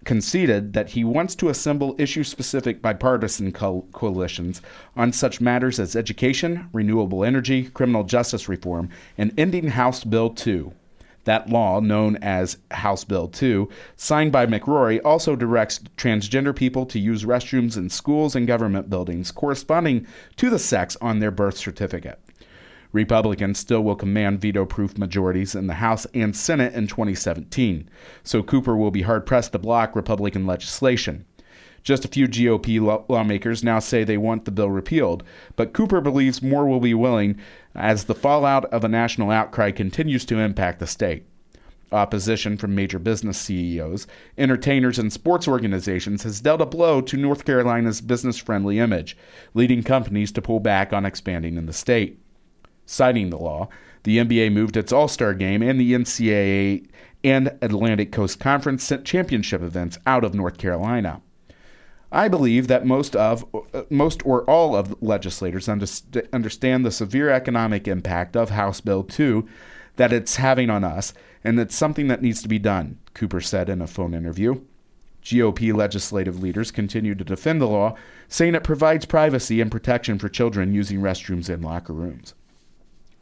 [0.05, 4.61] conceded that he wants to assemble issue specific bipartisan co- coalitions
[4.95, 10.71] on such matters as education, renewable energy, criminal justice reform, and ending House Bill 2.
[11.25, 16.99] That law, known as House Bill 2, signed by McCrory, also directs transgender people to
[16.99, 20.07] use restrooms in schools and government buildings corresponding
[20.37, 22.19] to the sex on their birth certificate.
[22.93, 27.89] Republicans still will command veto proof majorities in the House and Senate in 2017,
[28.23, 31.25] so Cooper will be hard pressed to block Republican legislation.
[31.83, 35.23] Just a few GOP lawmakers now say they want the bill repealed,
[35.55, 37.37] but Cooper believes more will be willing
[37.73, 41.25] as the fallout of a national outcry continues to impact the state.
[41.91, 47.43] Opposition from major business CEOs, entertainers, and sports organizations has dealt a blow to North
[47.43, 49.17] Carolina's business friendly image,
[49.53, 52.20] leading companies to pull back on expanding in the state.
[52.91, 53.69] Citing the law,
[54.03, 56.85] the NBA moved its All Star game and the NCAA
[57.23, 61.21] and Atlantic Coast Conference sent championship events out of North Carolina.
[62.11, 67.87] I believe that most of uh, most or all of legislators understand the severe economic
[67.87, 69.47] impact of House Bill 2
[69.95, 71.13] that it's having on us,
[71.45, 74.59] and it's something that needs to be done, Cooper said in a phone interview.
[75.23, 77.95] GOP legislative leaders continue to defend the law,
[78.27, 82.33] saying it provides privacy and protection for children using restrooms and locker rooms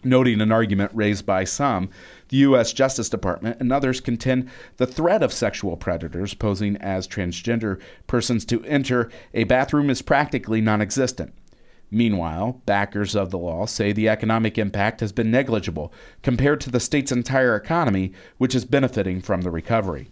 [0.04, 1.90] noting an argument raised by some.
[2.30, 2.74] The U.S.
[2.74, 8.64] Justice Department and others contend the threat of sexual predators posing as transgender persons to
[8.66, 11.34] enter a bathroom is practically non existent.
[11.92, 15.92] Meanwhile, backers of the law say the economic impact has been negligible
[16.22, 20.10] compared to the state's entire economy, which is benefiting from the recovery.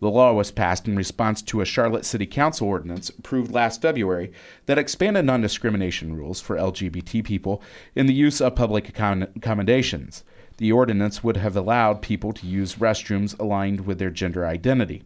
[0.00, 4.32] The law was passed in response to a Charlotte City Council ordinance approved last February
[4.64, 7.62] that expanded non discrimination rules for LGBT people
[7.94, 10.24] in the use of public accommodations.
[10.56, 15.02] The ordinance would have allowed people to use restrooms aligned with their gender identity.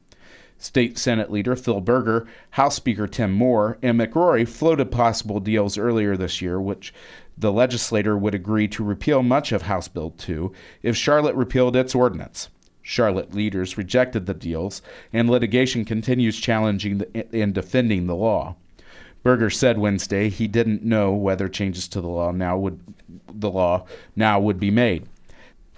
[0.59, 6.17] State Senate Leader Phil Berger, House Speaker Tim Moore, and McCrory floated possible deals earlier
[6.17, 6.95] this year, which
[7.37, 11.97] the legislator would agree to repeal much of House Bill 2 if Charlotte repealed its
[11.97, 12.49] ordinance.
[12.87, 14.83] Charlotte leaders rejected the deals,
[15.13, 18.55] and litigation continues challenging the, and defending the law.
[19.23, 22.79] Berger said Wednesday he didn't know whether changes to the law now would
[23.33, 25.09] the law now would be made.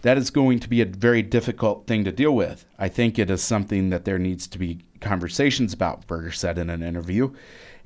[0.02, 2.66] That is going to be a very difficult thing to deal with.
[2.76, 6.70] I think it is something that there needs to be conversations about, Berger said in
[6.70, 7.32] an interview.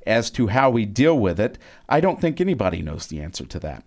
[0.07, 1.59] As to how we deal with it,
[1.91, 3.85] I don't think anybody knows the answer to that.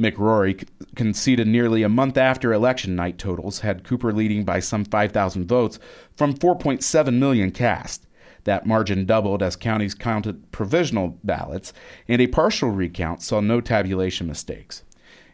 [0.00, 5.46] McCrory conceded nearly a month after election night totals had Cooper leading by some 5,000
[5.46, 5.78] votes
[6.16, 8.06] from 4.7 million cast.
[8.44, 11.74] That margin doubled as counties counted provisional ballots,
[12.08, 14.84] and a partial recount saw no tabulation mistakes.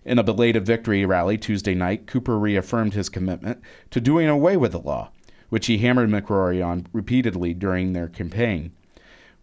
[0.04, 3.60] In a belated victory rally Tuesday night, Cooper reaffirmed his commitment
[3.90, 5.12] to doing away with the law,
[5.48, 8.72] which he hammered McCrory on repeatedly during their campaign.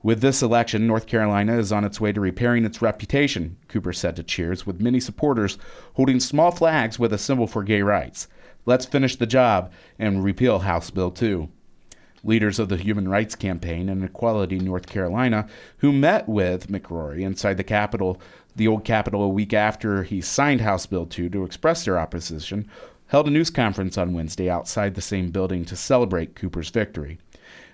[0.03, 4.17] With this election, North Carolina is on its way to repairing its reputation, Cooper said
[4.17, 5.57] to Cheers, with many supporters
[5.93, 8.27] holding small flags with a symbol for gay rights.
[8.65, 11.47] Let's finish the job and repeal House Bill 2.
[12.21, 15.47] Leaders of the Human Rights Campaign and Equality North Carolina,
[15.77, 18.19] who met with McCrory inside the Capitol,
[18.57, 22.69] the old Capitol, a week after he signed House Bill 2 to express their opposition,
[23.07, 27.19] held a news conference on Wednesday outside the same building to celebrate Cooper's victory.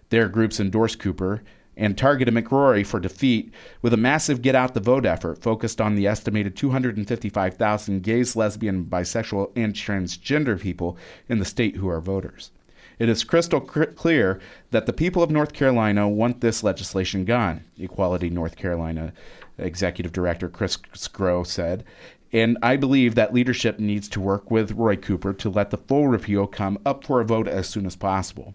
[0.10, 1.42] Their groups endorsed Cooper
[1.80, 3.52] and targeted McCrory for defeat
[3.82, 8.84] with a massive get out the vote effort focused on the estimated 255,000 gays, lesbian,
[8.84, 10.98] bisexual, and transgender people
[11.30, 12.52] in the state who are voters.
[13.00, 17.64] It is crystal cr- clear that the people of North Carolina want this legislation gone,
[17.80, 19.14] Equality North Carolina
[19.58, 21.86] Executive Director Chris Sgro said.
[22.34, 26.10] And I believe that leadership needs to work with Roy Cooper to let the full
[26.10, 28.54] repeal come up for a vote as soon as possible.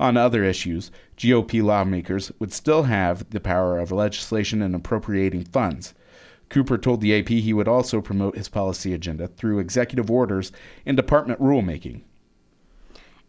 [0.00, 5.94] On other issues, GOP lawmakers would still have the power of legislation and appropriating funds.
[6.48, 10.52] Cooper told the AP he would also promote his policy agenda through executive orders
[10.86, 12.02] and department rulemaking.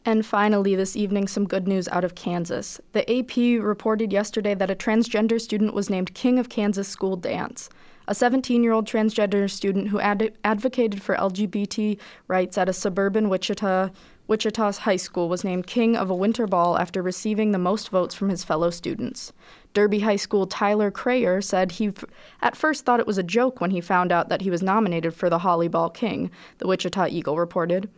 [0.05, 2.79] And finally, this evening, some good news out of Kansas.
[2.93, 7.69] The AP reported yesterday that a transgender student was named King of Kansas School Dance.
[8.07, 13.29] A 17 year old transgender student who ad- advocated for LGBT rights at a suburban
[13.29, 13.89] Wichita,
[14.29, 18.13] Wichita's high school was named King of a Winter Ball after receiving the most votes
[18.13, 19.33] from his fellow students.
[19.73, 22.05] Derby High School Tyler Crayer said he f-
[22.39, 25.15] at first thought it was a joke when he found out that he was nominated
[25.15, 27.89] for the Holly Ball King, the Wichita Eagle reported.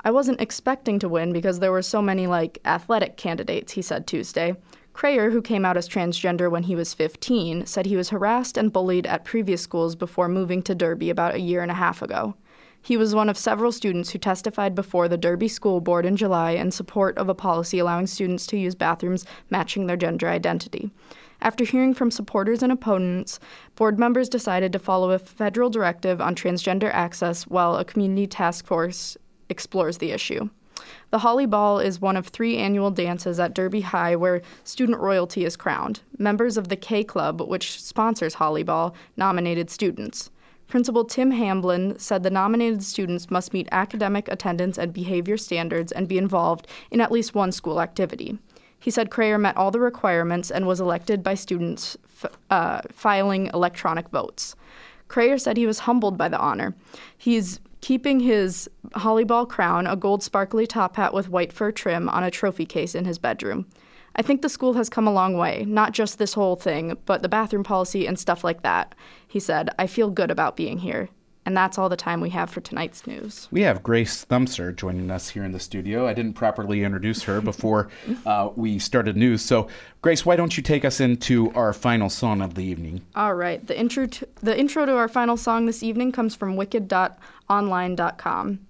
[0.00, 4.06] I wasn't expecting to win because there were so many, like, athletic candidates, he said
[4.06, 4.56] Tuesday.
[4.94, 8.72] Crayer, who came out as transgender when he was 15, said he was harassed and
[8.72, 12.36] bullied at previous schools before moving to Derby about a year and a half ago.
[12.84, 16.50] He was one of several students who testified before the Derby School Board in July
[16.50, 20.90] in support of a policy allowing students to use bathrooms matching their gender identity.
[21.40, 23.40] After hearing from supporters and opponents,
[23.74, 28.66] board members decided to follow a federal directive on transgender access while a community task
[28.66, 29.16] force
[29.48, 30.50] explores the issue.
[31.08, 35.46] The Holly Ball is one of three annual dances at Derby High where student royalty
[35.46, 36.02] is crowned.
[36.18, 40.30] Members of the K Club, which sponsors Holly Ball, nominated students.
[40.68, 46.08] Principal Tim Hamblin said the nominated students must meet academic attendance and behavior standards and
[46.08, 48.38] be involved in at least one school activity.
[48.80, 53.50] He said Crayer met all the requirements and was elected by students f- uh, filing
[53.54, 54.56] electronic votes.
[55.08, 56.74] Crayer said he was humbled by the honor.
[57.16, 62.24] He's keeping his Hollyball crown, a gold sparkly top hat with white fur trim, on
[62.24, 63.66] a trophy case in his bedroom.
[64.16, 67.22] I think the school has come a long way, not just this whole thing, but
[67.22, 68.94] the bathroom policy and stuff like that.
[69.26, 71.08] He said, I feel good about being here.
[71.46, 73.48] And that's all the time we have for tonight's news.
[73.50, 76.08] We have Grace Thumser joining us here in the studio.
[76.08, 77.90] I didn't properly introduce her before
[78.26, 79.42] uh, we started news.
[79.42, 79.68] So,
[80.00, 83.02] Grace, why don't you take us into our final song of the evening?
[83.14, 83.66] All right.
[83.66, 88.63] The intro to, the intro to our final song this evening comes from wicked.online.com.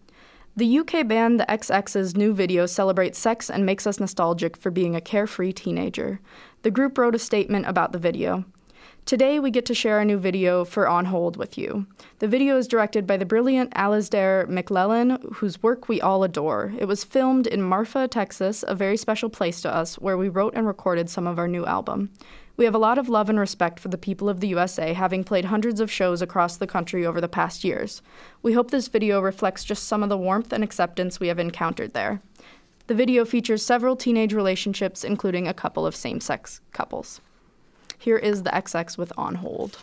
[0.56, 4.94] The UK band The XX's new video celebrates sex and makes us nostalgic for being
[4.94, 6.20] a carefree teenager.
[6.62, 8.44] The group wrote a statement about the video.
[9.04, 11.86] Today, we get to share a new video for On Hold with you.
[12.20, 16.72] The video is directed by the brilliant Alasdair McLellan, whose work we all adore.
[16.78, 20.54] It was filmed in Marfa, Texas, a very special place to us, where we wrote
[20.54, 22.10] and recorded some of our new album.
[22.56, 25.24] We have a lot of love and respect for the people of the USA, having
[25.24, 28.00] played hundreds of shows across the country over the past years.
[28.42, 31.94] We hope this video reflects just some of the warmth and acceptance we have encountered
[31.94, 32.20] there.
[32.86, 37.20] The video features several teenage relationships, including a couple of same sex couples.
[37.98, 39.78] Here is the XX with On Hold.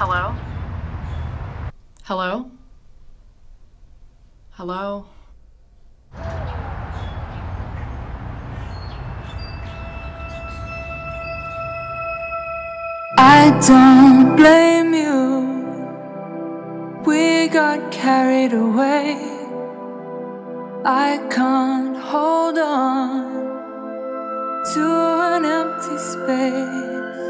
[0.00, 0.32] Hello?
[2.08, 2.50] Hello?
[4.52, 5.04] Hello?
[13.18, 15.20] I don't blame you.
[17.04, 19.18] We got carried away.
[20.86, 23.28] I can't hold on
[24.72, 24.84] to
[25.34, 27.26] an empty space.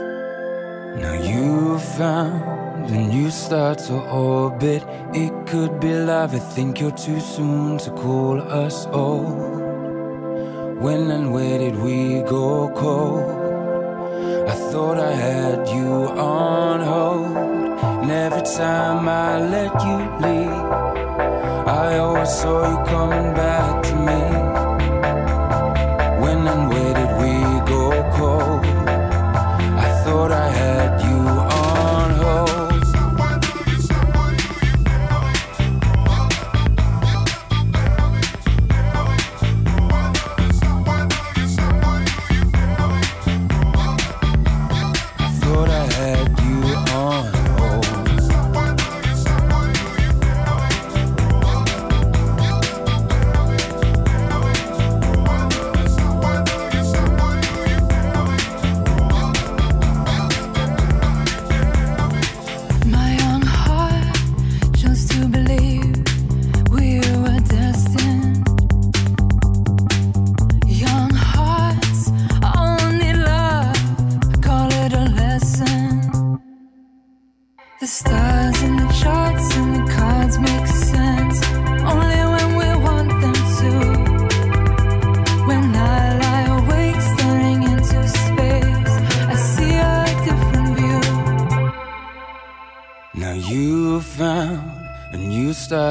[1.03, 2.58] Now you found
[2.91, 4.83] a you start to orbit.
[5.13, 6.35] It could be love.
[6.35, 9.37] I think you're too soon to call us old.
[10.81, 13.29] When and where did we go cold?
[14.49, 17.37] I thought I had you on hold.
[18.03, 20.67] And every time I let you leave,
[21.69, 24.38] I always saw you coming back to me.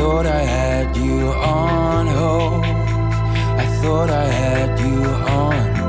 [0.00, 2.64] I thought I had you on hold.
[2.64, 5.79] I thought I had you on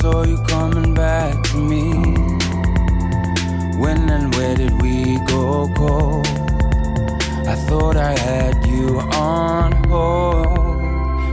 [0.00, 1.92] saw you coming back to me.
[3.82, 6.26] When and where did we go cold?
[7.46, 10.80] I thought I had you on hold.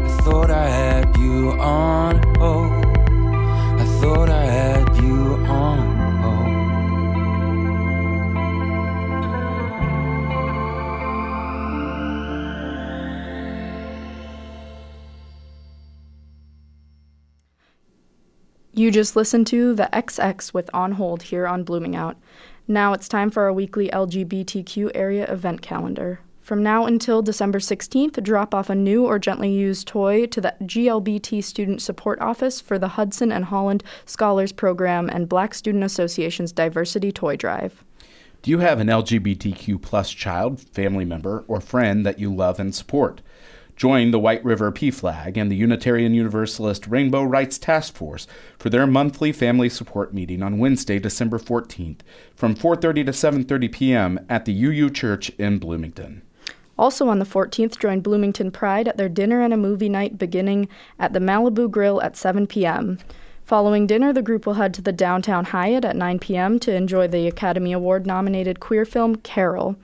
[0.07, 2.85] I thought I had you on hold.
[3.83, 4.36] I thought I
[18.87, 22.15] You just listened to the XX with On Hold here on Blooming Out.
[22.69, 26.21] Now it's time for our weekly LGBTQ area event calendar.
[26.39, 30.55] From now until December 16th, drop off a new or gently used toy to the
[30.61, 36.53] GLBT Student Support Office for the Hudson and Holland Scholars Program and Black Student Association's
[36.53, 37.83] Diversity Toy Drive.
[38.41, 42.73] Do you have an LGBTQ plus child, family member, or friend that you love and
[42.73, 43.19] support?
[43.77, 48.25] Join the White River PFLAG and the Unitarian Universalist Rainbow Rights Task Force
[48.57, 51.99] for their monthly family support meeting on Wednesday, December 14th
[52.35, 54.19] from 4:30 to 7:30 p.m.
[54.27, 56.23] at the UU Church in Bloomington.
[56.75, 60.67] Also on the 14th, join Bloomington Pride at their dinner and a movie night beginning
[60.97, 62.97] at the Malibu Grill at 7 p.m.
[63.45, 66.59] Following dinner, the group will head to the downtown Hyatt at 9 p.m.
[66.59, 69.77] to enjoy the Academy Award nominated queer film Carol.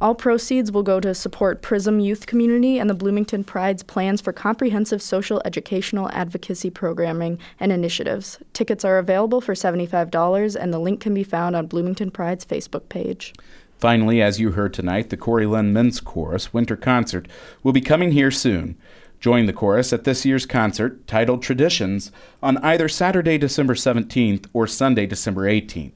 [0.00, 4.32] All proceeds will go to support Prism Youth Community and the Bloomington Pride's plans for
[4.32, 8.38] comprehensive social educational advocacy programming and initiatives.
[8.54, 12.88] Tickets are available for $75, and the link can be found on Bloomington Pride's Facebook
[12.88, 13.34] page.
[13.78, 17.28] Finally, as you heard tonight, the Quarryland Men's Chorus Winter Concert
[17.62, 18.78] will be coming here soon.
[19.20, 22.10] Join the chorus at this year's concert, titled Traditions,
[22.42, 25.92] on either Saturday, December 17th or Sunday, December 18th.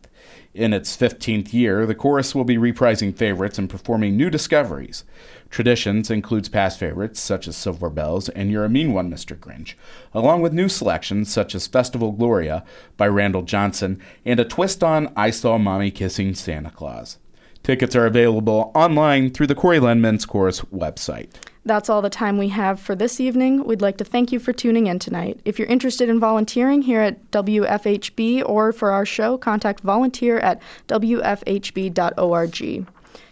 [0.54, 5.02] In its 15th year, the chorus will be reprising favorites and performing new discoveries.
[5.50, 9.36] Traditions includes past favorites such as Silver Bells and You're a Mean One, Mr.
[9.36, 9.74] Grinch,
[10.12, 12.64] along with new selections such as Festival Gloria
[12.96, 17.18] by Randall Johnson and a twist on I Saw Mommy Kissing Santa Claus.
[17.64, 21.30] Tickets are available online through the Quarryland Chorus website.
[21.66, 23.64] That's all the time we have for this evening.
[23.64, 25.40] We'd like to thank you for tuning in tonight.
[25.46, 30.60] If you're interested in volunteering here at WFHB or for our show, contact volunteer at
[30.88, 32.60] WFHB.org.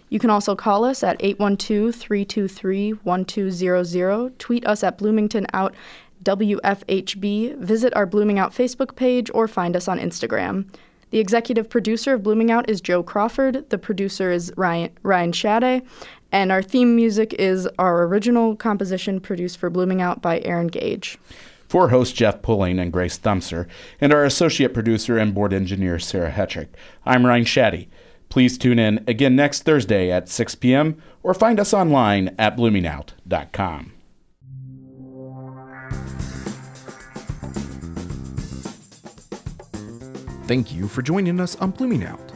[0.09, 5.75] You can also call us at 812 323 1200, tweet us at Bloomington Out
[6.25, 10.67] WFHB, visit our Blooming Out Facebook page, or find us on Instagram.
[11.11, 13.69] The executive producer of Blooming Out is Joe Crawford.
[13.69, 15.83] The producer is Ryne, Ryne Shadday.
[16.33, 21.19] And our theme music is our original composition produced for Blooming Out by Aaron Gage.
[21.69, 23.67] For host Jeff Poling and Grace Thumser,
[24.01, 26.69] and our associate producer and board engineer Sarah Hetrick,
[27.07, 27.89] I'm Ryne Shadday.
[28.29, 31.01] Please tune in again next Thursday at 6 p.m.
[31.23, 33.93] or find us online at bloomingout.com.
[40.47, 42.32] Thank you for joining us on Blooming Out.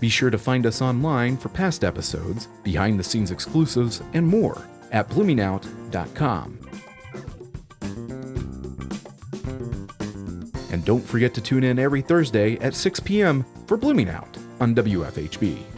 [0.00, 4.66] Be sure to find us online for past episodes, behind the scenes exclusives, and more
[4.90, 6.58] at bloomingout.com.
[10.72, 13.44] And don't forget to tune in every Thursday at 6 p.m.
[13.66, 15.69] for Blooming Out on WFHB.